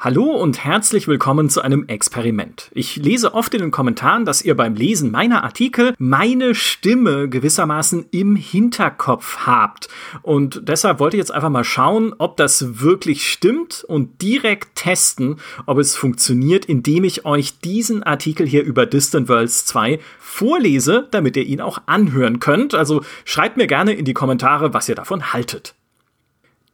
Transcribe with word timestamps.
Hallo 0.00 0.30
und 0.30 0.64
herzlich 0.64 1.08
willkommen 1.08 1.50
zu 1.50 1.60
einem 1.60 1.88
Experiment. 1.88 2.70
Ich 2.72 2.94
lese 2.94 3.34
oft 3.34 3.52
in 3.54 3.62
den 3.62 3.72
Kommentaren, 3.72 4.24
dass 4.24 4.42
ihr 4.42 4.56
beim 4.56 4.76
Lesen 4.76 5.10
meiner 5.10 5.42
Artikel 5.42 5.92
meine 5.98 6.54
Stimme 6.54 7.28
gewissermaßen 7.28 8.06
im 8.12 8.36
Hinterkopf 8.36 9.38
habt. 9.38 9.88
Und 10.22 10.68
deshalb 10.68 11.00
wollte 11.00 11.16
ich 11.16 11.18
jetzt 11.18 11.34
einfach 11.34 11.50
mal 11.50 11.64
schauen, 11.64 12.14
ob 12.18 12.36
das 12.36 12.80
wirklich 12.80 13.26
stimmt 13.28 13.84
und 13.88 14.22
direkt 14.22 14.76
testen, 14.76 15.40
ob 15.66 15.78
es 15.78 15.96
funktioniert, 15.96 16.66
indem 16.66 17.02
ich 17.02 17.24
euch 17.24 17.58
diesen 17.58 18.04
Artikel 18.04 18.46
hier 18.46 18.62
über 18.62 18.86
Distant 18.86 19.28
Worlds 19.28 19.64
2 19.64 19.98
vorlese, 20.20 21.08
damit 21.10 21.36
ihr 21.36 21.44
ihn 21.44 21.60
auch 21.60 21.82
anhören 21.86 22.38
könnt. 22.38 22.72
Also 22.72 23.02
schreibt 23.24 23.56
mir 23.56 23.66
gerne 23.66 23.94
in 23.94 24.04
die 24.04 24.14
Kommentare, 24.14 24.72
was 24.72 24.88
ihr 24.88 24.94
davon 24.94 25.32
haltet. 25.32 25.74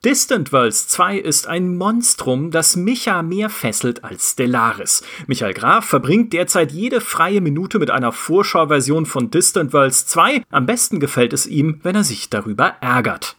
Distant 0.05 0.53
Worlds 0.53 0.87
2 0.89 1.17
ist 1.17 1.47
ein 1.47 1.79
Monstrum, 1.79 2.51
das 2.51 2.77
Micha 2.77 3.23
mehr 3.23 3.49
fesselt 3.49 4.05
als 4.05 4.33
Stellaris. 4.33 5.03
Michael 5.27 5.55
Graf 5.55 5.87
verbringt 5.87 6.35
derzeit 6.35 6.73
jede 6.73 7.01
freie 7.01 7.41
Minute 7.41 7.79
mit 7.79 7.91
einer 7.91 8.13
Vorschauversion 8.13 9.07
von 9.07 9.31
Distant 9.31 9.73
Worlds 9.73 10.07
2. 10.07 10.43
Am 10.51 10.67
besten 10.67 11.01
gefällt 11.01 11.33
es 11.33 11.47
ihm, 11.47 11.81
wenn 11.85 11.95
er 11.95 12.05
sich 12.05 12.29
darüber 12.29 12.75
ärgert. 12.83 13.37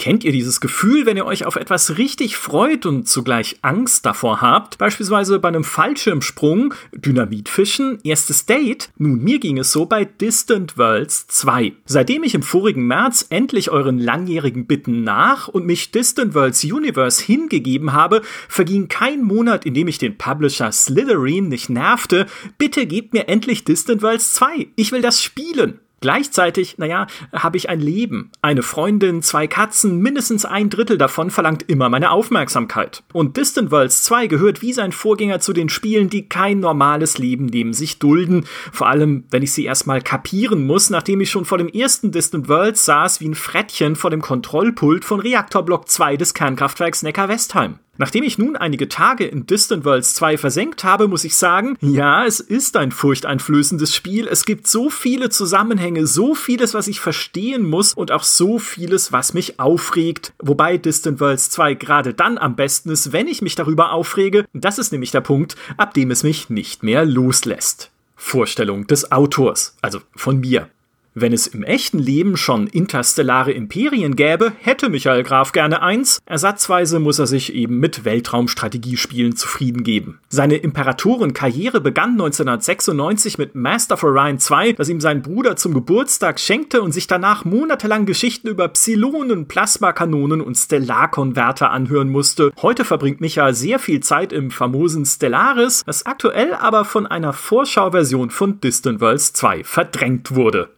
Kennt 0.00 0.24
ihr 0.24 0.32
dieses 0.32 0.62
Gefühl, 0.62 1.04
wenn 1.04 1.18
ihr 1.18 1.26
euch 1.26 1.44
auf 1.44 1.56
etwas 1.56 1.98
richtig 1.98 2.38
freut 2.38 2.86
und 2.86 3.06
zugleich 3.06 3.58
Angst 3.60 4.06
davor 4.06 4.40
habt? 4.40 4.78
Beispielsweise 4.78 5.38
bei 5.38 5.48
einem 5.48 5.62
Fallschirmsprung, 5.62 6.72
Dynamitfischen, 6.92 7.98
erstes 8.02 8.46
Date? 8.46 8.88
Nun, 8.96 9.22
mir 9.22 9.38
ging 9.38 9.58
es 9.58 9.72
so 9.72 9.84
bei 9.84 10.06
Distant 10.06 10.78
Worlds 10.78 11.26
2. 11.26 11.74
Seitdem 11.84 12.22
ich 12.22 12.34
im 12.34 12.42
vorigen 12.42 12.86
März 12.86 13.26
endlich 13.28 13.70
euren 13.70 13.98
langjährigen 13.98 14.64
Bitten 14.64 15.04
nach 15.04 15.48
und 15.48 15.66
mich 15.66 15.90
Distant 15.90 16.32
Worlds 16.32 16.64
Universe 16.64 17.22
hingegeben 17.22 17.92
habe, 17.92 18.22
verging 18.48 18.88
kein 18.88 19.22
Monat, 19.22 19.66
in 19.66 19.74
dem 19.74 19.86
ich 19.86 19.98
den 19.98 20.16
Publisher 20.16 20.72
Slytherin 20.72 21.48
nicht 21.48 21.68
nervte. 21.68 22.24
Bitte 22.56 22.86
gebt 22.86 23.12
mir 23.12 23.28
endlich 23.28 23.64
Distant 23.64 24.00
Worlds 24.00 24.32
2. 24.32 24.68
Ich 24.76 24.92
will 24.92 25.02
das 25.02 25.22
spielen. 25.22 25.78
Gleichzeitig, 26.00 26.78
naja, 26.78 27.06
habe 27.32 27.58
ich 27.58 27.68
ein 27.68 27.80
Leben, 27.80 28.30
eine 28.40 28.62
Freundin, 28.62 29.20
zwei 29.20 29.46
Katzen, 29.46 29.98
mindestens 29.98 30.46
ein 30.46 30.70
Drittel 30.70 30.96
davon 30.96 31.30
verlangt 31.30 31.64
immer 31.68 31.90
meine 31.90 32.10
Aufmerksamkeit. 32.10 33.02
Und 33.12 33.36
Distant 33.36 33.70
Worlds 33.70 34.02
2 34.04 34.26
gehört 34.26 34.62
wie 34.62 34.72
sein 34.72 34.92
Vorgänger 34.92 35.40
zu 35.40 35.52
den 35.52 35.68
Spielen, 35.68 36.08
die 36.08 36.26
kein 36.26 36.60
normales 36.60 37.18
Leben 37.18 37.46
neben 37.46 37.74
sich 37.74 37.98
dulden, 37.98 38.46
vor 38.72 38.88
allem 38.88 39.24
wenn 39.30 39.42
ich 39.42 39.52
sie 39.52 39.66
erstmal 39.66 40.00
kapieren 40.00 40.66
muss, 40.66 40.88
nachdem 40.88 41.20
ich 41.20 41.30
schon 41.30 41.44
vor 41.44 41.58
dem 41.58 41.68
ersten 41.68 42.12
Distant 42.12 42.48
Worlds 42.48 42.86
saß 42.86 43.20
wie 43.20 43.28
ein 43.28 43.34
Frettchen 43.34 43.94
vor 43.94 44.10
dem 44.10 44.22
Kontrollpult 44.22 45.04
von 45.04 45.20
Reaktorblock 45.20 45.86
2 45.86 46.16
des 46.16 46.32
Kernkraftwerks 46.32 47.02
Neckar-Westheim. 47.02 47.78
Nachdem 48.00 48.24
ich 48.24 48.38
nun 48.38 48.56
einige 48.56 48.88
Tage 48.88 49.26
in 49.26 49.44
Distant 49.44 49.84
Worlds 49.84 50.14
2 50.14 50.38
versenkt 50.38 50.84
habe, 50.84 51.06
muss 51.06 51.24
ich 51.24 51.36
sagen, 51.36 51.76
ja, 51.82 52.24
es 52.24 52.40
ist 52.40 52.78
ein 52.78 52.92
furchteinflößendes 52.92 53.94
Spiel. 53.94 54.26
Es 54.26 54.46
gibt 54.46 54.66
so 54.68 54.88
viele 54.88 55.28
Zusammenhänge, 55.28 56.06
so 56.06 56.34
vieles, 56.34 56.72
was 56.72 56.88
ich 56.88 56.98
verstehen 56.98 57.68
muss 57.68 57.92
und 57.92 58.10
auch 58.10 58.22
so 58.22 58.58
vieles, 58.58 59.12
was 59.12 59.34
mich 59.34 59.60
aufregt. 59.60 60.32
Wobei 60.38 60.78
Distant 60.78 61.20
Worlds 61.20 61.50
2 61.50 61.74
gerade 61.74 62.14
dann 62.14 62.38
am 62.38 62.56
besten 62.56 62.88
ist, 62.88 63.12
wenn 63.12 63.28
ich 63.28 63.42
mich 63.42 63.54
darüber 63.54 63.92
aufrege. 63.92 64.46
Das 64.54 64.78
ist 64.78 64.92
nämlich 64.92 65.10
der 65.10 65.20
Punkt, 65.20 65.56
ab 65.76 65.92
dem 65.92 66.10
es 66.10 66.22
mich 66.22 66.48
nicht 66.48 66.82
mehr 66.82 67.04
loslässt. 67.04 67.90
Vorstellung 68.16 68.86
des 68.86 69.12
Autors, 69.12 69.76
also 69.82 70.00
von 70.16 70.40
mir. 70.40 70.70
Wenn 71.12 71.32
es 71.32 71.48
im 71.48 71.64
echten 71.64 71.98
Leben 71.98 72.36
schon 72.36 72.68
interstellare 72.68 73.50
Imperien 73.50 74.14
gäbe, 74.14 74.52
hätte 74.60 74.88
Michael 74.88 75.24
Graf 75.24 75.50
gerne 75.50 75.82
eins. 75.82 76.20
Ersatzweise 76.24 77.00
muss 77.00 77.18
er 77.18 77.26
sich 77.26 77.52
eben 77.52 77.80
mit 77.80 78.04
Weltraumstrategiespielen 78.04 79.34
zufrieden 79.34 79.82
geben. 79.82 80.20
Seine 80.28 80.58
Imperatorenkarriere 80.58 81.80
begann 81.80 82.10
1996 82.12 83.38
mit 83.38 83.56
Master 83.56 83.94
of 83.94 84.04
Orion 84.04 84.38
2, 84.38 84.74
das 84.74 84.88
ihm 84.88 85.00
sein 85.00 85.22
Bruder 85.22 85.56
zum 85.56 85.74
Geburtstag 85.74 86.38
schenkte 86.38 86.80
und 86.80 86.92
sich 86.92 87.08
danach 87.08 87.44
monatelang 87.44 88.06
Geschichten 88.06 88.46
über 88.46 88.68
Psilonen, 88.68 89.48
Plasmakanonen 89.48 90.40
und 90.40 90.54
Stellarkonverter 90.54 91.72
anhören 91.72 92.08
musste. 92.08 92.52
Heute 92.62 92.84
verbringt 92.84 93.20
Michael 93.20 93.54
sehr 93.54 93.80
viel 93.80 93.98
Zeit 93.98 94.32
im 94.32 94.52
famosen 94.52 95.04
Stellaris, 95.04 95.82
das 95.84 96.06
aktuell 96.06 96.54
aber 96.54 96.84
von 96.84 97.08
einer 97.08 97.32
Vorschauversion 97.32 98.30
von 98.30 98.60
Distant 98.60 99.00
Worlds 99.00 99.32
2 99.32 99.64
verdrängt 99.64 100.36
wurde. 100.36 100.68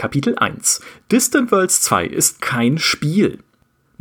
Kapitel 0.00 0.34
1 0.38 0.80
Distant 1.12 1.52
Worlds 1.52 1.82
2 1.82 2.06
ist 2.06 2.40
kein 2.40 2.78
Spiel. 2.78 3.40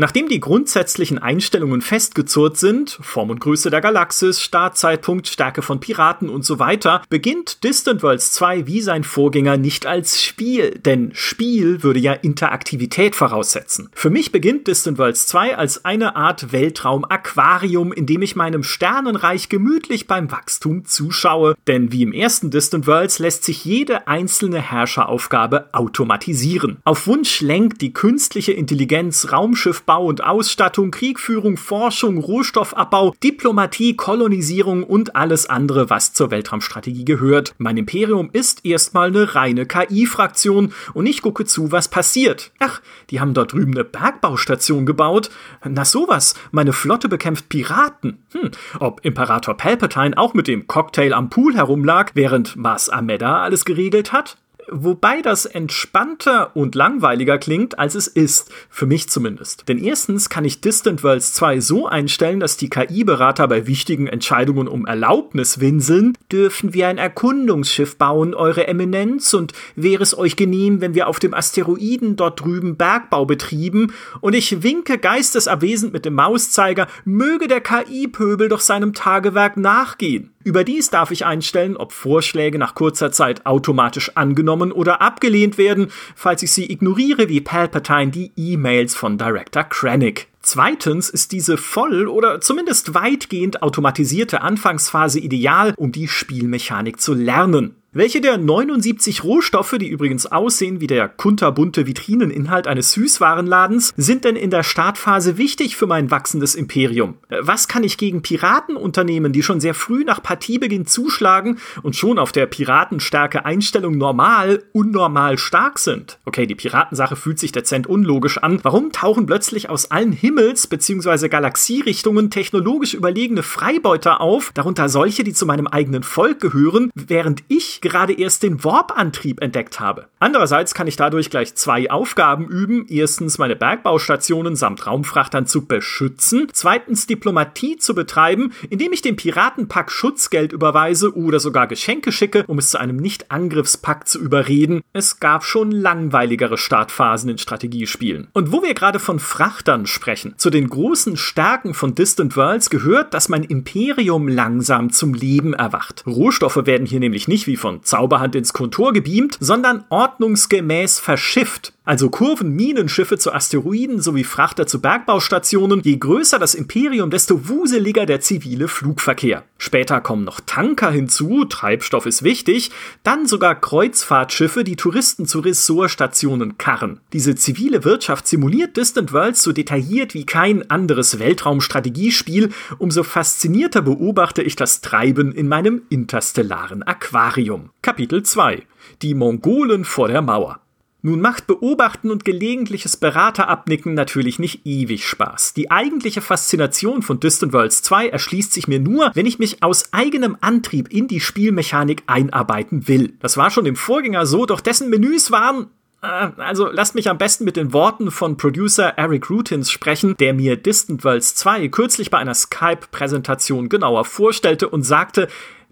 Nachdem 0.01 0.29
die 0.29 0.39
grundsätzlichen 0.39 1.17
Einstellungen 1.19 1.81
festgezurrt 1.81 2.55
sind, 2.55 2.97
Form 3.01 3.31
und 3.31 3.41
Größe 3.41 3.69
der 3.69 3.81
Galaxis, 3.81 4.41
Startzeitpunkt, 4.41 5.27
Stärke 5.27 5.61
von 5.61 5.81
Piraten 5.81 6.29
und 6.29 6.45
so 6.45 6.57
weiter, 6.57 7.01
beginnt 7.09 7.65
Distant 7.65 8.01
Worlds 8.01 8.31
2 8.31 8.65
wie 8.65 8.79
sein 8.79 9.03
Vorgänger 9.03 9.57
nicht 9.57 9.85
als 9.85 10.23
Spiel, 10.23 10.79
denn 10.79 11.11
Spiel 11.13 11.83
würde 11.83 11.99
ja 11.99 12.13
Interaktivität 12.13 13.13
voraussetzen. 13.13 13.89
Für 13.93 14.09
mich 14.09 14.31
beginnt 14.31 14.67
Distant 14.67 14.99
Worlds 14.99 15.27
2 15.27 15.57
als 15.57 15.83
eine 15.83 16.15
Art 16.15 16.53
Weltraum-Aquarium, 16.53 17.91
in 17.91 18.05
dem 18.05 18.21
ich 18.21 18.37
meinem 18.37 18.63
Sternenreich 18.63 19.49
gemütlich 19.49 20.07
beim 20.07 20.31
Wachstum 20.31 20.85
zuschaue, 20.85 21.55
denn 21.67 21.91
wie 21.91 22.03
im 22.03 22.13
ersten 22.13 22.51
Distant 22.51 22.87
Worlds 22.87 23.19
lässt 23.19 23.43
sich 23.43 23.65
jede 23.65 24.07
einzelne 24.07 24.61
Herrscheraufgabe 24.61 25.73
automatisieren. 25.73 26.77
Auf 26.85 27.05
Wunsch 27.05 27.41
lenkt 27.41 27.81
die 27.81 27.91
künstliche 27.91 28.53
Intelligenz 28.53 29.33
Raumschiff 29.33 29.83
Bau 29.89 30.05
und 30.05 30.23
Ausstattung, 30.23 30.91
Kriegführung, 30.91 31.57
Forschung, 31.57 32.19
Rohstoffabbau, 32.19 33.15
Diplomatie, 33.23 33.95
Kolonisierung 33.95 34.83
und 34.83 35.15
alles 35.15 35.49
andere, 35.49 35.89
was 35.89 36.13
zur 36.13 36.29
Weltraumstrategie 36.29 37.05
gehört. 37.05 37.55
Mein 37.57 37.75
Imperium 37.75 38.29
ist 38.31 38.67
erstmal 38.67 39.07
eine 39.07 39.33
reine 39.33 39.65
KI-Fraktion 39.65 40.73
und 40.93 41.07
ich 41.07 41.23
gucke 41.23 41.43
zu, 41.45 41.71
was 41.71 41.87
passiert. 41.87 42.51
Ach, 42.59 42.81
die 43.09 43.19
haben 43.19 43.33
dort 43.33 43.53
drüben 43.53 43.73
eine 43.73 43.83
Bergbaustation 43.83 44.85
gebaut. 44.85 45.31
Na 45.67 45.85
sowas, 45.85 46.35
meine 46.51 46.71
Flotte 46.71 47.09
bekämpft 47.09 47.49
Piraten. 47.49 48.23
Hm, 48.33 48.51
ob 48.79 49.03
Imperator 49.03 49.57
Palpatine 49.57 50.15
auch 50.19 50.35
mit 50.35 50.47
dem 50.47 50.67
Cocktail 50.67 51.13
am 51.13 51.31
Pool 51.31 51.55
herumlag, 51.55 52.11
während 52.13 52.55
Mars 52.55 52.89
Ameda 52.89 53.41
alles 53.41 53.65
geregelt 53.65 54.13
hat? 54.13 54.37
Wobei 54.71 55.21
das 55.21 55.45
entspannter 55.45 56.55
und 56.55 56.75
langweiliger 56.75 57.37
klingt, 57.37 57.79
als 57.79 57.95
es 57.95 58.07
ist, 58.07 58.51
für 58.69 58.85
mich 58.85 59.09
zumindest. 59.09 59.67
Denn 59.67 59.77
erstens 59.77 60.29
kann 60.29 60.45
ich 60.45 60.61
Distant 60.61 61.03
Worlds 61.03 61.33
2 61.33 61.59
so 61.59 61.87
einstellen, 61.87 62.39
dass 62.39 62.57
die 62.57 62.69
KI-Berater 62.69 63.47
bei 63.47 63.67
wichtigen 63.67 64.07
Entscheidungen 64.07 64.67
um 64.67 64.85
Erlaubnis 64.85 65.59
winseln, 65.59 66.17
dürfen 66.31 66.73
wir 66.73 66.87
ein 66.87 66.97
Erkundungsschiff 66.97 67.97
bauen, 67.97 68.33
Eure 68.33 68.67
Eminenz, 68.67 69.33
und 69.33 69.53
wäre 69.75 70.03
es 70.03 70.17
euch 70.17 70.35
genehm, 70.35 70.81
wenn 70.81 70.95
wir 70.95 71.07
auf 71.07 71.19
dem 71.19 71.33
Asteroiden 71.33 72.15
dort 72.15 72.41
drüben 72.41 72.77
Bergbau 72.77 73.25
betrieben, 73.25 73.93
und 74.21 74.33
ich 74.33 74.63
winke 74.63 74.97
geistesabwesend 74.97 75.93
mit 75.93 76.05
dem 76.05 76.15
Mauszeiger, 76.15 76.87
möge 77.05 77.47
der 77.47 77.61
KI-Pöbel 77.61 78.49
doch 78.49 78.61
seinem 78.61 78.93
Tagewerk 78.93 79.57
nachgehen. 79.57 80.31
Überdies 80.43 80.89
darf 80.89 81.11
ich 81.11 81.25
einstellen, 81.25 81.75
ob 81.75 81.91
Vorschläge 81.91 82.57
nach 82.57 82.73
kurzer 82.73 83.11
Zeit 83.11 83.45
automatisch 83.45 84.15
angenommen 84.15 84.71
oder 84.71 85.01
abgelehnt 85.01 85.57
werden, 85.57 85.91
falls 86.15 86.43
ich 86.43 86.53
sie 86.53 86.71
ignoriere, 86.71 87.27
wie 87.27 87.41
Palpatine 87.41 88.11
die 88.11 88.31
E-Mails 88.37 88.95
von 88.95 89.17
Director 89.17 89.65
Krennic. 89.65 90.27
Zweitens 90.41 91.09
ist 91.09 91.33
diese 91.33 91.57
voll 91.57 92.07
oder 92.07 92.39
zumindest 92.39 92.93
weitgehend 92.93 93.61
automatisierte 93.61 94.41
Anfangsphase 94.41 95.19
ideal, 95.19 95.73
um 95.75 95.91
die 95.91 96.07
Spielmechanik 96.07 97.01
zu 97.01 97.13
lernen. 97.13 97.75
Welche 97.91 98.21
der 98.21 98.37
79 98.37 99.23
Rohstoffe, 99.23 99.75
die 99.79 99.87
übrigens 99.87 100.27
aussehen 100.27 100.79
wie 100.79 100.85
der 100.85 101.09
kunterbunte 101.09 101.87
Vitrineninhalt 101.87 102.67
eines 102.67 102.91
Süßwarenladens, 102.91 103.95
sind 103.97 104.25
denn 104.25 104.35
in 104.35 104.51
der 104.51 104.61
Startphase 104.61 105.39
wichtig 105.39 105.75
für 105.75 105.87
mein 105.87 106.11
wachsendes 106.11 106.53
Imperium? 106.53 107.15
Was 107.41 107.67
kann 107.67 107.83
ich 107.83 107.97
gegen 107.97 108.21
Piraten 108.21 108.75
unternehmen, 108.75 109.33
die 109.33 109.41
schon 109.41 109.59
sehr 109.59 109.73
früh 109.73 110.03
nach 110.03 110.21
Partiebeginn 110.21 110.85
zuschlagen 110.85 111.57
und 111.81 111.95
schon 111.95 112.19
auf 112.19 112.31
der 112.31 112.45
Piratenstärke 112.45 113.43
Einstellung 113.43 113.97
normal 113.97 114.61
unnormal 114.71 115.39
stark 115.39 115.79
sind? 115.79 116.19
Okay, 116.25 116.45
die 116.45 116.53
Piratensache 116.53 117.15
fühlt 117.15 117.39
sich 117.39 117.53
dezent 117.53 117.87
unlogisch 117.87 118.37
an. 118.37 118.59
Warum 118.61 118.91
tauchen 118.91 119.25
plötzlich 119.25 119.67
aus 119.67 119.89
allen 119.89 120.11
Himmels- 120.11 120.67
bzw. 120.67 121.27
Galaxierichtungen 121.27 122.29
technologisch 122.29 122.93
überlegene 122.93 123.41
Freibeuter 123.41 124.21
auf, 124.21 124.51
darunter 124.53 124.89
solche, 124.89 125.23
die 125.23 125.33
zu 125.33 125.47
meinem 125.47 125.65
eigenen 125.65 126.03
Volk 126.03 126.39
gehören, 126.39 126.91
während 126.93 127.41
ich 127.47 127.78
gerade 127.81 128.13
erst 128.13 128.43
den 128.43 128.63
Warp-Antrieb 128.63 129.41
entdeckt 129.41 129.79
habe. 129.79 130.07
Andererseits 130.19 130.73
kann 130.73 130.87
ich 130.87 130.95
dadurch 130.95 131.29
gleich 131.29 131.55
zwei 131.55 131.89
Aufgaben 131.89 132.47
üben. 132.47 132.85
Erstens 132.89 133.37
meine 133.37 133.55
Bergbaustationen 133.55 134.55
samt 134.55 134.85
Raumfrachtern 134.85 135.45
zu 135.45 135.65
beschützen. 135.65 136.47
Zweitens 136.51 137.07
Diplomatie 137.07 137.77
zu 137.77 137.95
betreiben, 137.95 138.51
indem 138.69 138.91
ich 138.91 139.01
dem 139.01 139.15
Piratenpack 139.15 139.91
Schutzgeld 139.91 140.51
überweise 140.51 141.15
oder 141.15 141.39
sogar 141.39 141.67
Geschenke 141.67 142.11
schicke, 142.11 142.43
um 142.47 142.57
es 142.57 142.71
zu 142.71 142.79
einem 142.79 142.97
Nicht-Angriffspakt 142.97 144.07
zu 144.07 144.19
überreden. 144.19 144.81
Es 144.93 145.19
gab 145.19 145.43
schon 145.43 145.71
langweiligere 145.71 146.57
Startphasen 146.57 147.29
in 147.29 147.37
Strategiespielen. 147.37 148.27
Und 148.33 148.51
wo 148.51 148.63
wir 148.63 148.73
gerade 148.73 148.99
von 148.99 149.19
Frachtern 149.19 149.85
sprechen, 149.85 150.33
zu 150.37 150.49
den 150.49 150.69
großen 150.69 151.17
Stärken 151.17 151.73
von 151.73 151.95
Distant 151.95 152.35
Worlds 152.35 152.69
gehört, 152.69 153.13
dass 153.13 153.29
mein 153.29 153.43
Imperium 153.43 154.27
langsam 154.27 154.91
zum 154.91 155.13
Leben 155.13 155.53
erwacht. 155.53 156.03
Rohstoffe 156.05 156.65
werden 156.65 156.87
hier 156.87 156.99
nämlich 156.99 157.27
nicht 157.27 157.47
wie 157.47 157.57
von 157.57 157.68
Zauberhand 157.83 158.35
ins 158.35 158.53
Kontor 158.53 158.93
gebeamt, 158.93 159.37
sondern 159.39 159.85
ordnungsgemäß 159.89 160.99
verschifft. 160.99 161.73
Also 161.89 162.11
Kurven, 162.11 162.55
Minenschiffe 162.55 163.17
zu 163.17 163.33
Asteroiden 163.33 163.99
sowie 163.99 164.23
Frachter 164.23 164.67
zu 164.67 164.79
Bergbaustationen. 164.79 165.81
Je 165.81 165.97
größer 165.97 166.37
das 166.37 166.53
Imperium, 166.53 167.09
desto 167.09 167.49
wuseliger 167.49 168.05
der 168.05 168.21
zivile 168.21 168.67
Flugverkehr. 168.67 169.43
Später 169.57 169.99
kommen 169.99 170.23
noch 170.23 170.39
Tanker 170.39 170.91
hinzu, 170.91 171.45
Treibstoff 171.45 172.05
ist 172.05 172.21
wichtig, 172.21 172.69
dann 173.01 173.25
sogar 173.25 173.59
Kreuzfahrtschiffe, 173.59 174.63
die 174.63 174.75
Touristen 174.75 175.25
zu 175.25 175.39
Ressortstationen 175.39 176.59
karren. 176.59 176.99
Diese 177.11 177.33
zivile 177.33 177.83
Wirtschaft 177.83 178.27
simuliert 178.27 178.77
Distant 178.77 179.11
Worlds 179.11 179.41
so 179.41 179.51
detailliert 179.51 180.13
wie 180.13 180.27
kein 180.27 180.69
anderes 180.69 181.17
Weltraumstrategiespiel, 181.17 182.49
umso 182.77 183.01
faszinierter 183.01 183.81
beobachte 183.81 184.43
ich 184.43 184.55
das 184.55 184.81
Treiben 184.81 185.31
in 185.31 185.47
meinem 185.47 185.81
interstellaren 185.89 186.83
Aquarium. 186.83 187.71
Kapitel 187.81 188.21
2 188.21 188.61
Die 189.01 189.15
Mongolen 189.15 189.85
vor 189.85 190.07
der 190.07 190.21
Mauer 190.21 190.61
nun 191.01 191.21
macht 191.21 191.47
Beobachten 191.47 192.11
und 192.11 192.25
gelegentliches 192.25 192.97
Beraterabnicken 192.97 193.93
natürlich 193.93 194.37
nicht 194.37 194.65
ewig 194.65 195.07
Spaß. 195.07 195.53
Die 195.53 195.71
eigentliche 195.71 196.21
Faszination 196.21 197.01
von 197.01 197.19
Distant 197.19 197.53
Worlds 197.53 197.81
2 197.83 198.09
erschließt 198.09 198.51
sich 198.51 198.67
mir 198.67 198.79
nur, 198.79 199.11
wenn 199.13 199.25
ich 199.25 199.39
mich 199.39 199.63
aus 199.63 199.93
eigenem 199.93 200.35
Antrieb 200.41 200.91
in 200.91 201.07
die 201.07 201.21
Spielmechanik 201.21 202.03
einarbeiten 202.07 202.87
will. 202.87 203.13
Das 203.19 203.37
war 203.37 203.49
schon 203.49 203.65
im 203.65 203.77
Vorgänger 203.77 204.25
so, 204.25 204.45
doch 204.45 204.59
dessen 204.59 204.89
Menüs 204.89 205.31
waren 205.31 205.67
äh, 206.01 206.29
also 206.37 206.69
lasst 206.69 206.95
mich 206.95 207.09
am 207.09 207.17
besten 207.17 207.45
mit 207.45 207.55
den 207.55 207.73
Worten 207.73 208.11
von 208.11 208.37
Producer 208.37 208.97
Eric 208.97 209.29
Rutins 209.29 209.71
sprechen, 209.71 210.15
der 210.17 210.33
mir 210.33 210.57
Distant 210.57 211.03
Worlds 211.03 211.35
2 211.35 211.69
kürzlich 211.69 212.09
bei 212.11 212.17
einer 212.17 212.35
Skype-Präsentation 212.35 213.69
genauer 213.69 214.05
vorstellte 214.05 214.69
und 214.69 214.83
sagte, 214.83 215.27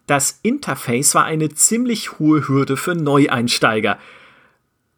das 0.05 0.39
Interface 0.41 1.15
war 1.15 1.25
eine 1.25 1.49
ziemlich 1.49 2.17
hohe 2.17 2.47
Hürde 2.47 2.77
für 2.77 2.95
Neueinsteiger. 2.95 3.97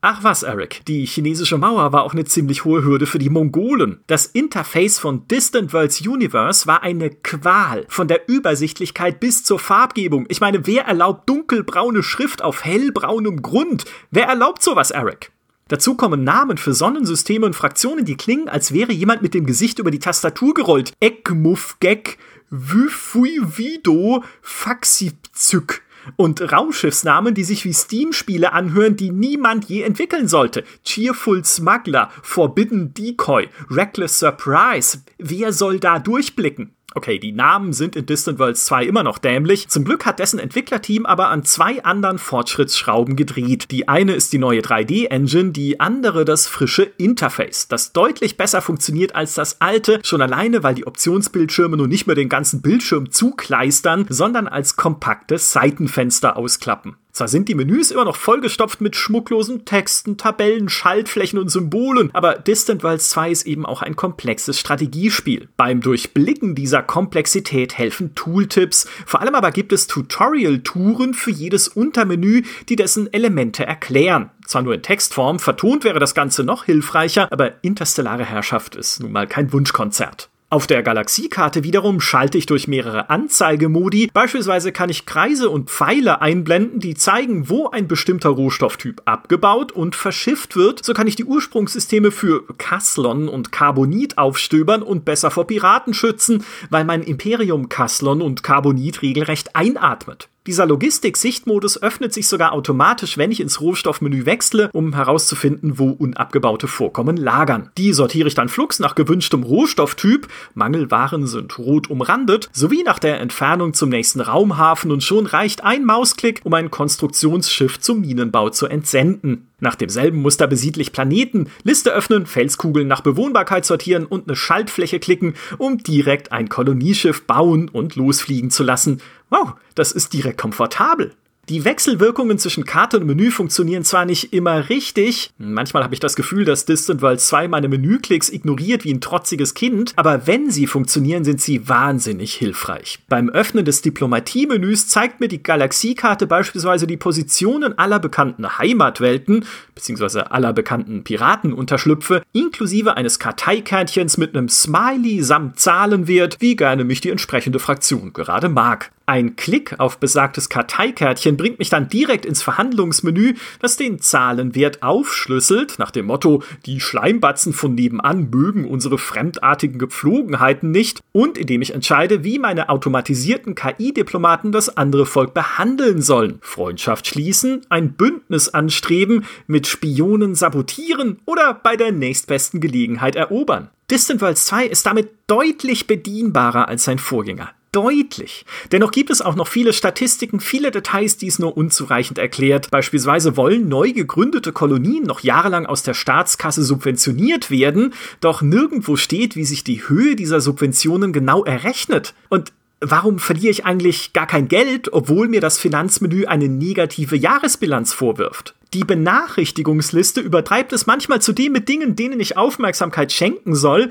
Ach 0.02 0.24
was, 0.24 0.44
Eric, 0.44 0.86
die 0.88 1.06
chinesische 1.06 1.58
Mauer 1.58 1.92
war 1.92 2.04
auch 2.04 2.14
eine 2.14 2.24
ziemlich 2.24 2.64
hohe 2.64 2.86
Hürde 2.86 3.06
für 3.06 3.20
die 3.20 3.30
Mongolen. 3.30 4.00
Das 4.08 4.28
Interface 4.28 4.98
von 4.98 5.28
Distant 5.28 5.74
Worlds 5.74 6.00
Universe 6.00 6.68
war 6.68 6.84
eine 6.84 7.10
Qual, 7.10 7.86
von 7.90 8.08
der 8.08 8.30
Übersichtlichkeit 8.30 9.20
bis 9.20 9.44
zur 9.44 9.60
Farbgebung. 9.60 10.26
Ich 10.30 10.40
meine, 10.40 10.66
wer 10.66 10.86
erlaubt 10.86 11.28
dunkelbraune 11.28 12.02
Schrift 12.02 12.42
auf 12.42 12.64
hellbraunem 12.64 13.42
Grund? 13.42 13.84
Wer 14.10 14.28
erlaubt 14.28 14.64
sowas, 14.64 14.92
Eric? 14.92 15.34
Dazu 15.68 15.96
kommen 15.96 16.24
Namen 16.24 16.58
für 16.58 16.74
Sonnensysteme 16.74 17.46
und 17.46 17.54
Fraktionen, 17.54 18.06
die 18.06 18.16
klingen, 18.16 18.48
als 18.48 18.74
wäre 18.74 18.94
jemand 18.94 19.22
mit 19.22 19.34
dem 19.34 19.46
Gesicht 19.46 19.80
über 19.80 19.92
die 19.92 20.00
Tastatur 20.00 20.54
gerollt. 20.54 20.94
Ekmuffgek, 21.02 22.18
Wüfuivido, 22.50 24.24
Faxizück 24.42 25.82
und 26.16 26.52
Raumschiffsnamen, 26.52 27.34
die 27.34 27.44
sich 27.44 27.66
wie 27.66 27.74
Steam-Spiele 27.74 28.54
anhören, 28.54 28.96
die 28.96 29.12
niemand 29.12 29.66
je 29.66 29.82
entwickeln 29.82 30.28
sollte. 30.28 30.64
Cheerful 30.84 31.44
Smuggler, 31.46 32.10
Forbidden 32.22 32.94
Decoy, 32.94 33.50
Reckless 33.70 34.20
Surprise. 34.20 35.00
Wer 35.18 35.54
soll 35.54 35.80
da 35.80 36.00
durchblicken? 36.00 36.76
Okay, 36.96 37.20
die 37.20 37.32
Namen 37.32 37.72
sind 37.72 37.96
in 37.96 38.08
Distant 38.08 38.40
Worlds 38.40 38.66
2 38.66 38.86
immer 38.86 39.04
noch 39.04 39.20
dämlich. 39.20 39.68
Zum 39.68 39.84
Glück 39.84 40.06
hat 40.06 40.18
dessen 40.18 40.40
Entwicklerteam 40.40 41.06
aber 41.06 41.30
an 41.30 41.44
zwei 41.44 41.84
anderen 41.84 42.18
Fortschrittsschrauben 42.18 43.16
gedreht. 43.16 43.70
Die 43.70 43.88
eine 43.88 44.14
ist 44.14 44.34
die 44.34 44.40
neue 44.40 44.62
3D-Engine, 44.62 45.52
die 45.52 45.80
andere 45.80 46.26
das 46.26 46.48
frische 46.48 46.84
Interface, 46.84 47.68
das 47.68 47.94
deutlich 47.94 48.38
besser 48.38 48.62
funktioniert 48.62 49.14
als 49.14 49.36
das 49.36 49.62
alte, 49.62 50.00
schon 50.04 50.22
alleine, 50.22 50.64
weil 50.64 50.76
die 50.76 50.88
Optionsbildschirme 50.88 51.78
nun 51.78 51.90
nicht 51.90 52.08
mehr 52.08 52.16
den 52.16 52.30
ganzen 52.30 52.62
Bildschirm 52.62 53.12
zukleistern, 53.12 54.08
sondern 54.10 54.48
als 54.48 54.76
kompakte 54.76 55.38
Seitenfenster 55.38 56.38
ausklappen. 56.38 56.96
Zwar 57.12 57.28
sind 57.28 57.50
die 57.50 57.56
Menüs 57.56 57.92
immer 57.92 58.06
noch 58.06 58.16
vollgestopft 58.16 58.82
mit 58.82 58.96
schmucklosen 58.96 59.66
Texten, 59.66 60.18
Tabellen, 60.18 60.70
Schaltflächen 60.70 61.40
und 61.40 61.50
Symbolen, 61.50 62.12
aber 62.14 62.36
Distant 62.36 62.84
Worlds 62.84 63.10
2 63.10 63.32
ist 63.32 63.48
eben 63.48 63.66
auch 63.66 63.82
ein 63.82 63.96
komplexes 63.96 64.60
Strategiespiel. 64.60 65.50
Beim 65.58 65.82
Durchblicken 65.82 66.56
dieser 66.56 66.84
Komplexität 66.84 67.78
helfen 67.78 68.14
Tooltips, 68.16 68.88
vor 69.06 69.22
allem 69.22 69.36
aber 69.36 69.52
gibt 69.52 69.74
es 69.74 69.88
Tutorial-Touren 69.88 71.14
für 71.14 71.32
jedes 71.32 71.68
Untermenü, 71.68 72.44
die 72.70 72.76
dessen 72.76 73.12
Elemente 73.12 73.66
erklären. 73.66 74.30
Zwar 74.46 74.62
nur 74.62 74.76
in 74.76 74.84
Textform, 74.84 75.40
vertont 75.40 75.84
wäre 75.84 76.00
das 76.00 76.16
Ganze 76.16 76.44
noch 76.44 76.66
hilfreicher, 76.66 77.32
aber 77.32 77.64
interstellare 77.64 78.26
Herrschaft 78.26 78.76
ist 78.76 79.00
nun 79.02 79.12
mal 79.12 79.28
kein 79.28 79.52
Wunschkonzert. 79.52 80.30
Auf 80.52 80.66
der 80.66 80.82
Galaxiekarte 80.82 81.64
wiederum 81.64 82.02
schalte 82.02 82.40
ich 82.40 82.48
durch 82.48 82.68
mehrere 82.68 83.12
Anzeigemodi. 83.12 84.10
Beispielsweise 84.12 84.72
kann 84.72 84.90
ich 84.90 85.06
Kreise 85.06 85.48
und 85.48 85.70
Pfeile 85.70 86.22
einblenden, 86.22 86.80
die 86.80 86.96
zeigen, 86.96 87.50
wo 87.50 87.70
ein 87.70 87.88
bestimmter 87.88 88.30
Rohstofftyp 88.30 89.04
abgebaut 89.06 89.72
und 89.72 89.96
verschifft 89.96 90.56
wird. 90.56 90.84
So 90.84 90.96
kann 90.96 91.06
ich 91.06 91.16
die 91.16 91.26
Ursprungssysteme 91.26 92.10
für 92.10 92.48
Kaslon 92.58 93.30
und 93.30 93.52
Carbonit 93.52 94.18
aufstöbern 94.18 94.82
und 94.82 95.06
besser 95.06 95.30
vor 95.30 95.46
Piraten 95.46 95.94
schützen, 95.94 96.44
weil 96.72 96.84
mein 96.84 97.04
Imperium 97.04 97.70
Kaslon 97.70 98.20
und 98.20 98.42
Carbonit 98.42 99.04
regelrecht 99.04 99.56
einatmet. 99.56 100.30
Dieser 100.48 100.66
Logistik-Sichtmodus 100.66 101.82
öffnet 101.84 102.14
sich 102.14 102.30
sogar 102.30 102.54
automatisch, 102.54 103.18
wenn 103.18 103.32
ich 103.32 103.42
ins 103.42 103.60
Rohstoffmenü 103.60 104.26
wechsle, 104.26 104.70
um 104.72 104.96
herauszufinden, 104.96 105.78
wo 105.78 105.90
unabgebaute 105.90 106.68
Vorkommen 106.68 107.18
lagern. 107.18 107.70
Die 107.78 107.92
sortiere 107.92 108.30
ich 108.30 108.36
dann 108.36 108.48
flugs 108.48 108.80
nach 108.80 108.96
gewünschtem 108.96 109.44
Rohstofftyp, 109.44 110.30
Mangelwaren 110.54 111.28
sind 111.28 111.58
rot 111.60 111.90
umrandet, 111.90 112.50
sowie 112.54 112.84
nach 112.84 113.00
der 113.00 113.20
Entfernung 113.20 113.74
zum 113.74 113.90
nächsten 113.90 114.22
Raumhafen 114.22 114.92
und 114.92 115.04
schon 115.04 115.26
reicht 115.26 115.64
ein 115.66 115.84
Mausklick, 115.84 116.40
um 116.46 116.54
ein 116.54 116.72
Konstruktionsschiff 116.72 117.80
zum 117.82 118.00
Minenbau 118.02 118.50
zu 118.50 118.68
entsenden. 118.68 119.50
Nach 119.62 119.76
demselben 119.76 120.22
Muster 120.22 120.48
besiedle 120.48 120.82
ich 120.82 120.94
Planeten, 120.94 121.50
Liste 121.64 121.92
öffnen, 121.92 122.26
Felskugeln 122.26 122.88
nach 122.88 123.02
Bewohnbarkeit 123.02 123.66
sortieren 123.66 124.06
und 124.06 124.28
eine 124.28 124.38
Schaltfläche 124.38 125.00
klicken, 125.00 125.34
um 125.58 125.80
direkt 125.80 126.32
ein 126.32 126.48
Kolonieschiff 126.48 127.24
bauen 127.24 127.68
und 127.68 127.98
losfliegen 127.98 128.52
zu 128.52 128.64
lassen. 128.64 129.02
Wow, 129.30 129.54
das 129.76 129.92
ist 129.92 130.14
direkt 130.14 130.40
komfortabel. 130.40 131.14
Die 131.50 131.66
Wechselwirkungen 131.66 132.38
zwischen 132.38 132.64
Karte 132.64 133.00
und 133.00 133.08
Menü 133.08 133.32
funktionieren 133.32 133.84
zwar 133.84 134.06
nicht 134.06 134.34
immer 134.34 134.70
richtig, 134.70 135.32
manchmal 135.40 135.84
habe 135.84 135.96
ich 135.96 136.00
das 136.00 136.16
Gefühl, 136.16 136.46
dass 136.46 136.66
Distant 136.66 137.02
World 137.02 137.20
2 137.20 137.48
meine 137.48 137.68
Menüklicks 137.68 138.30
ignoriert 138.30 138.84
wie 138.84 138.94
ein 138.94 139.02
trotziges 139.02 139.56
Kind, 139.56 139.94
aber 139.96 140.28
wenn 140.28 140.52
sie 140.52 140.68
funktionieren, 140.68 141.24
sind 141.24 141.42
sie 141.42 141.68
wahnsinnig 141.68 142.36
hilfreich. 142.36 143.00
Beim 143.10 143.30
Öffnen 143.30 143.66
des 143.66 143.82
Diplomatie-Menüs 143.82 144.90
zeigt 144.90 145.22
mir 145.22 145.28
die 145.28 145.42
Galaxiekarte 145.42 146.28
beispielsweise 146.28 146.86
die 146.86 146.98
Positionen 146.98 147.76
aller 147.80 147.98
bekannten 147.98 148.60
Heimatwelten, 148.60 149.44
beziehungsweise 149.74 150.30
aller 150.30 150.54
bekannten 150.54 151.04
Piratenunterschlüpfe, 151.04 152.22
inklusive 152.32 152.96
eines 152.96 153.18
Karteikärtchens 153.18 154.18
mit 154.18 154.38
einem 154.38 154.50
Smiley 154.50 155.24
samt 155.24 155.60
Zahlenwert, 155.60 156.38
wie 156.42 156.56
gerne 156.56 156.84
mich 156.84 157.02
die 157.02 157.10
entsprechende 157.10 157.58
Fraktion 157.58 158.14
gerade 158.14 158.50
mag. 158.50 158.92
Ein 159.10 159.36
Klick 159.36 159.80
auf 159.80 159.98
besagtes 159.98 160.50
Karteikärtchen 160.50 161.36
bringt 161.36 161.58
mich 161.58 161.72
dann 161.72 161.90
direkt 161.90 162.28
ins 162.28 162.44
Verhandlungsmenü, 162.44 163.34
das 163.60 163.76
den 163.76 164.00
Zahlenwert 164.00 164.84
aufschlüsselt, 164.84 165.80
nach 165.80 165.90
dem 165.90 166.06
Motto, 166.06 166.44
die 166.68 166.80
Schleimbatzen 166.80 167.52
von 167.52 167.74
nebenan 167.74 168.30
mögen 168.30 168.66
unsere 168.70 169.00
fremdartigen 169.00 169.80
Gepflogenheiten 169.80 170.70
nicht, 170.70 171.00
und 171.12 171.40
indem 171.40 171.64
ich 171.64 171.74
entscheide, 171.74 172.24
wie 172.24 172.38
meine 172.38 172.70
automatisierten 172.70 173.56
KI-Diplomaten 173.56 174.52
das 174.52 174.78
andere 174.78 175.08
Volk 175.08 175.34
behandeln 175.34 176.04
sollen. 176.04 176.38
Freundschaft 176.42 177.08
schließen, 177.08 177.62
ein 177.70 177.94
Bündnis 177.94 178.50
anstreben, 178.50 179.26
mit 179.48 179.66
Spionen 179.66 180.36
sabotieren 180.36 181.18
oder 181.26 181.56
bei 181.56 181.76
der 181.78 181.92
nächstbesten 181.92 182.62
Gelegenheit 182.62 183.16
erobern. 183.16 183.72
Distant 183.90 184.22
Worlds 184.22 184.46
2 184.46 184.68
ist 184.68 184.86
damit 184.86 185.10
deutlich 185.26 185.88
bedienbarer 185.88 186.68
als 186.68 186.84
sein 186.84 187.00
Vorgänger 187.00 187.50
deutlich. 187.72 188.46
Dennoch 188.72 188.92
gibt 188.92 189.10
es 189.10 189.22
auch 189.22 189.36
noch 189.36 189.48
viele 189.48 189.74
Statistiken, 189.74 190.40
viele 190.40 190.72
Details, 190.72 191.18
die 191.18 191.28
es 191.28 191.40
nur 191.40 191.56
unzureichend 191.56 192.18
erklärt. 192.18 192.70
Beispielsweise 192.72 193.38
wollen 193.38 193.68
neu 193.70 193.92
gegründete 193.92 194.52
Kolonien 194.52 195.04
noch 195.04 195.22
jahrelang 195.22 195.66
aus 195.66 195.84
der 195.84 195.94
Staatskasse 195.94 196.64
subventioniert 196.64 197.52
werden, 197.52 197.94
doch 198.22 198.42
nirgendwo 198.42 198.96
steht, 198.96 199.36
wie 199.36 199.46
sich 199.46 199.64
die 199.64 199.88
Höhe 199.88 200.16
dieser 200.16 200.42
Subventionen 200.42 201.14
genau 201.14 201.44
errechnet. 201.44 202.14
Und 202.30 202.52
Warum 202.82 203.20
verliere 203.20 203.52
ich 203.52 203.66
eigentlich 203.66 204.14
gar 204.14 204.26
kein 204.26 204.48
Geld, 204.48 204.94
obwohl 204.94 205.28
mir 205.28 205.42
das 205.42 205.60
Finanzmenü 205.60 206.28
eine 206.28 206.48
negative 206.48 207.18
Jahresbilanz 207.18 207.92
vorwirft? 207.92 208.56
Die 208.76 208.84
Benachrichtigungsliste 208.84 210.22
übertreibt 210.22 210.74
es 210.74 210.86
manchmal 210.86 211.20
zudem 211.24 211.54
mit 211.54 211.68
Dingen, 211.68 211.96
denen 211.96 212.20
ich 212.20 212.38
Aufmerksamkeit 212.38 213.12
schenken 213.12 213.56
soll. 213.56 213.90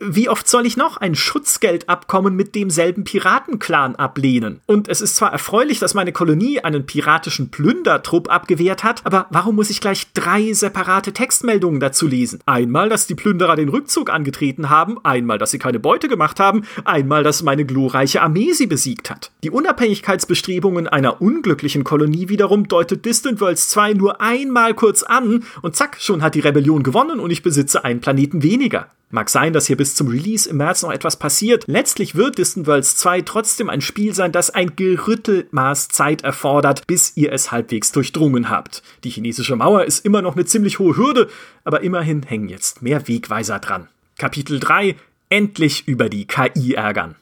Wie 0.00 0.28
oft 0.28 0.48
soll 0.48 0.66
ich 0.66 0.76
noch 0.76 0.96
ein 0.96 1.14
Schutzgeldabkommen 1.14 2.34
mit 2.34 2.56
demselben 2.56 3.04
Piratenclan 3.04 3.94
ablehnen? 3.94 4.62
Und 4.66 4.88
es 4.88 5.00
ist 5.00 5.14
zwar 5.14 5.30
erfreulich, 5.30 5.78
dass 5.78 5.94
meine 5.94 6.10
Kolonie 6.10 6.58
einen 6.58 6.86
piratischen 6.86 7.52
Plündertrupp 7.52 8.28
abgewehrt 8.28 8.82
hat, 8.82 9.06
aber 9.06 9.26
warum 9.30 9.54
muss 9.54 9.70
ich 9.70 9.80
gleich 9.80 10.12
drei 10.12 10.52
separate 10.54 11.12
Textmeldungen 11.12 11.78
dazu 11.78 12.08
lesen? 12.08 12.40
Einmal, 12.46 12.88
dass 12.88 13.06
die 13.06 13.14
Plünderer 13.14 13.54
den 13.54 13.68
Rückzug 13.68 14.10
angetreten 14.10 14.70
haben, 14.70 14.98
einmal, 15.04 15.38
dass 15.38 15.52
sie 15.52 15.60
keine 15.60 15.78
Beute 15.78 16.08
gemacht 16.08 16.40
haben, 16.40 16.62
einmal, 16.84 17.22
dass 17.22 17.44
meine 17.44 17.64
glorreiche 17.64 18.22
Armee 18.22 18.54
sie 18.54 18.66
besiegt 18.66 19.08
hat. 19.08 19.30
Die 19.44 19.52
Unabhängigkeitsbestrebungen 19.52 20.88
einer 20.88 21.22
unglücklichen 21.22 21.84
Kolonie 21.84 22.28
wiederum 22.28 22.66
deutet 22.66 23.04
Distant 23.04 23.40
Worlds 23.40 23.68
2 23.68 23.92
nur 23.92 24.15
einmal 24.20 24.74
kurz 24.74 25.02
an 25.02 25.44
und 25.62 25.76
zack, 25.76 25.96
schon 26.00 26.22
hat 26.22 26.34
die 26.34 26.40
Rebellion 26.40 26.82
gewonnen 26.82 27.20
und 27.20 27.30
ich 27.30 27.42
besitze 27.42 27.84
einen 27.84 28.00
Planeten 28.00 28.42
weniger. 28.42 28.90
Mag 29.10 29.30
sein, 29.30 29.52
dass 29.52 29.66
hier 29.66 29.76
bis 29.76 29.94
zum 29.94 30.08
Release 30.08 30.50
im 30.50 30.56
März 30.56 30.82
noch 30.82 30.90
etwas 30.90 31.16
passiert. 31.16 31.64
Letztlich 31.68 32.16
wird 32.16 32.38
Distant 32.38 32.66
Worlds 32.66 32.96
2 32.96 33.22
trotzdem 33.22 33.70
ein 33.70 33.80
Spiel 33.80 34.14
sein, 34.14 34.32
das 34.32 34.50
ein 34.50 34.74
gerüttelt 34.74 35.52
Maß 35.52 35.88
Zeit 35.88 36.22
erfordert, 36.22 36.86
bis 36.88 37.16
ihr 37.16 37.32
es 37.32 37.52
halbwegs 37.52 37.92
durchdrungen 37.92 38.50
habt. 38.50 38.82
Die 39.04 39.10
chinesische 39.10 39.54
Mauer 39.54 39.84
ist 39.84 40.04
immer 40.04 40.22
noch 40.22 40.34
eine 40.34 40.44
ziemlich 40.44 40.80
hohe 40.80 40.96
Hürde, 40.96 41.28
aber 41.62 41.82
immerhin 41.82 42.24
hängen 42.24 42.48
jetzt 42.48 42.82
mehr 42.82 43.06
Wegweiser 43.06 43.60
dran. 43.60 43.88
Kapitel 44.18 44.58
3 44.58 44.96
Endlich 45.28 45.86
über 45.86 46.08
die 46.08 46.26
KI 46.26 46.74
ärgern. 46.74 47.16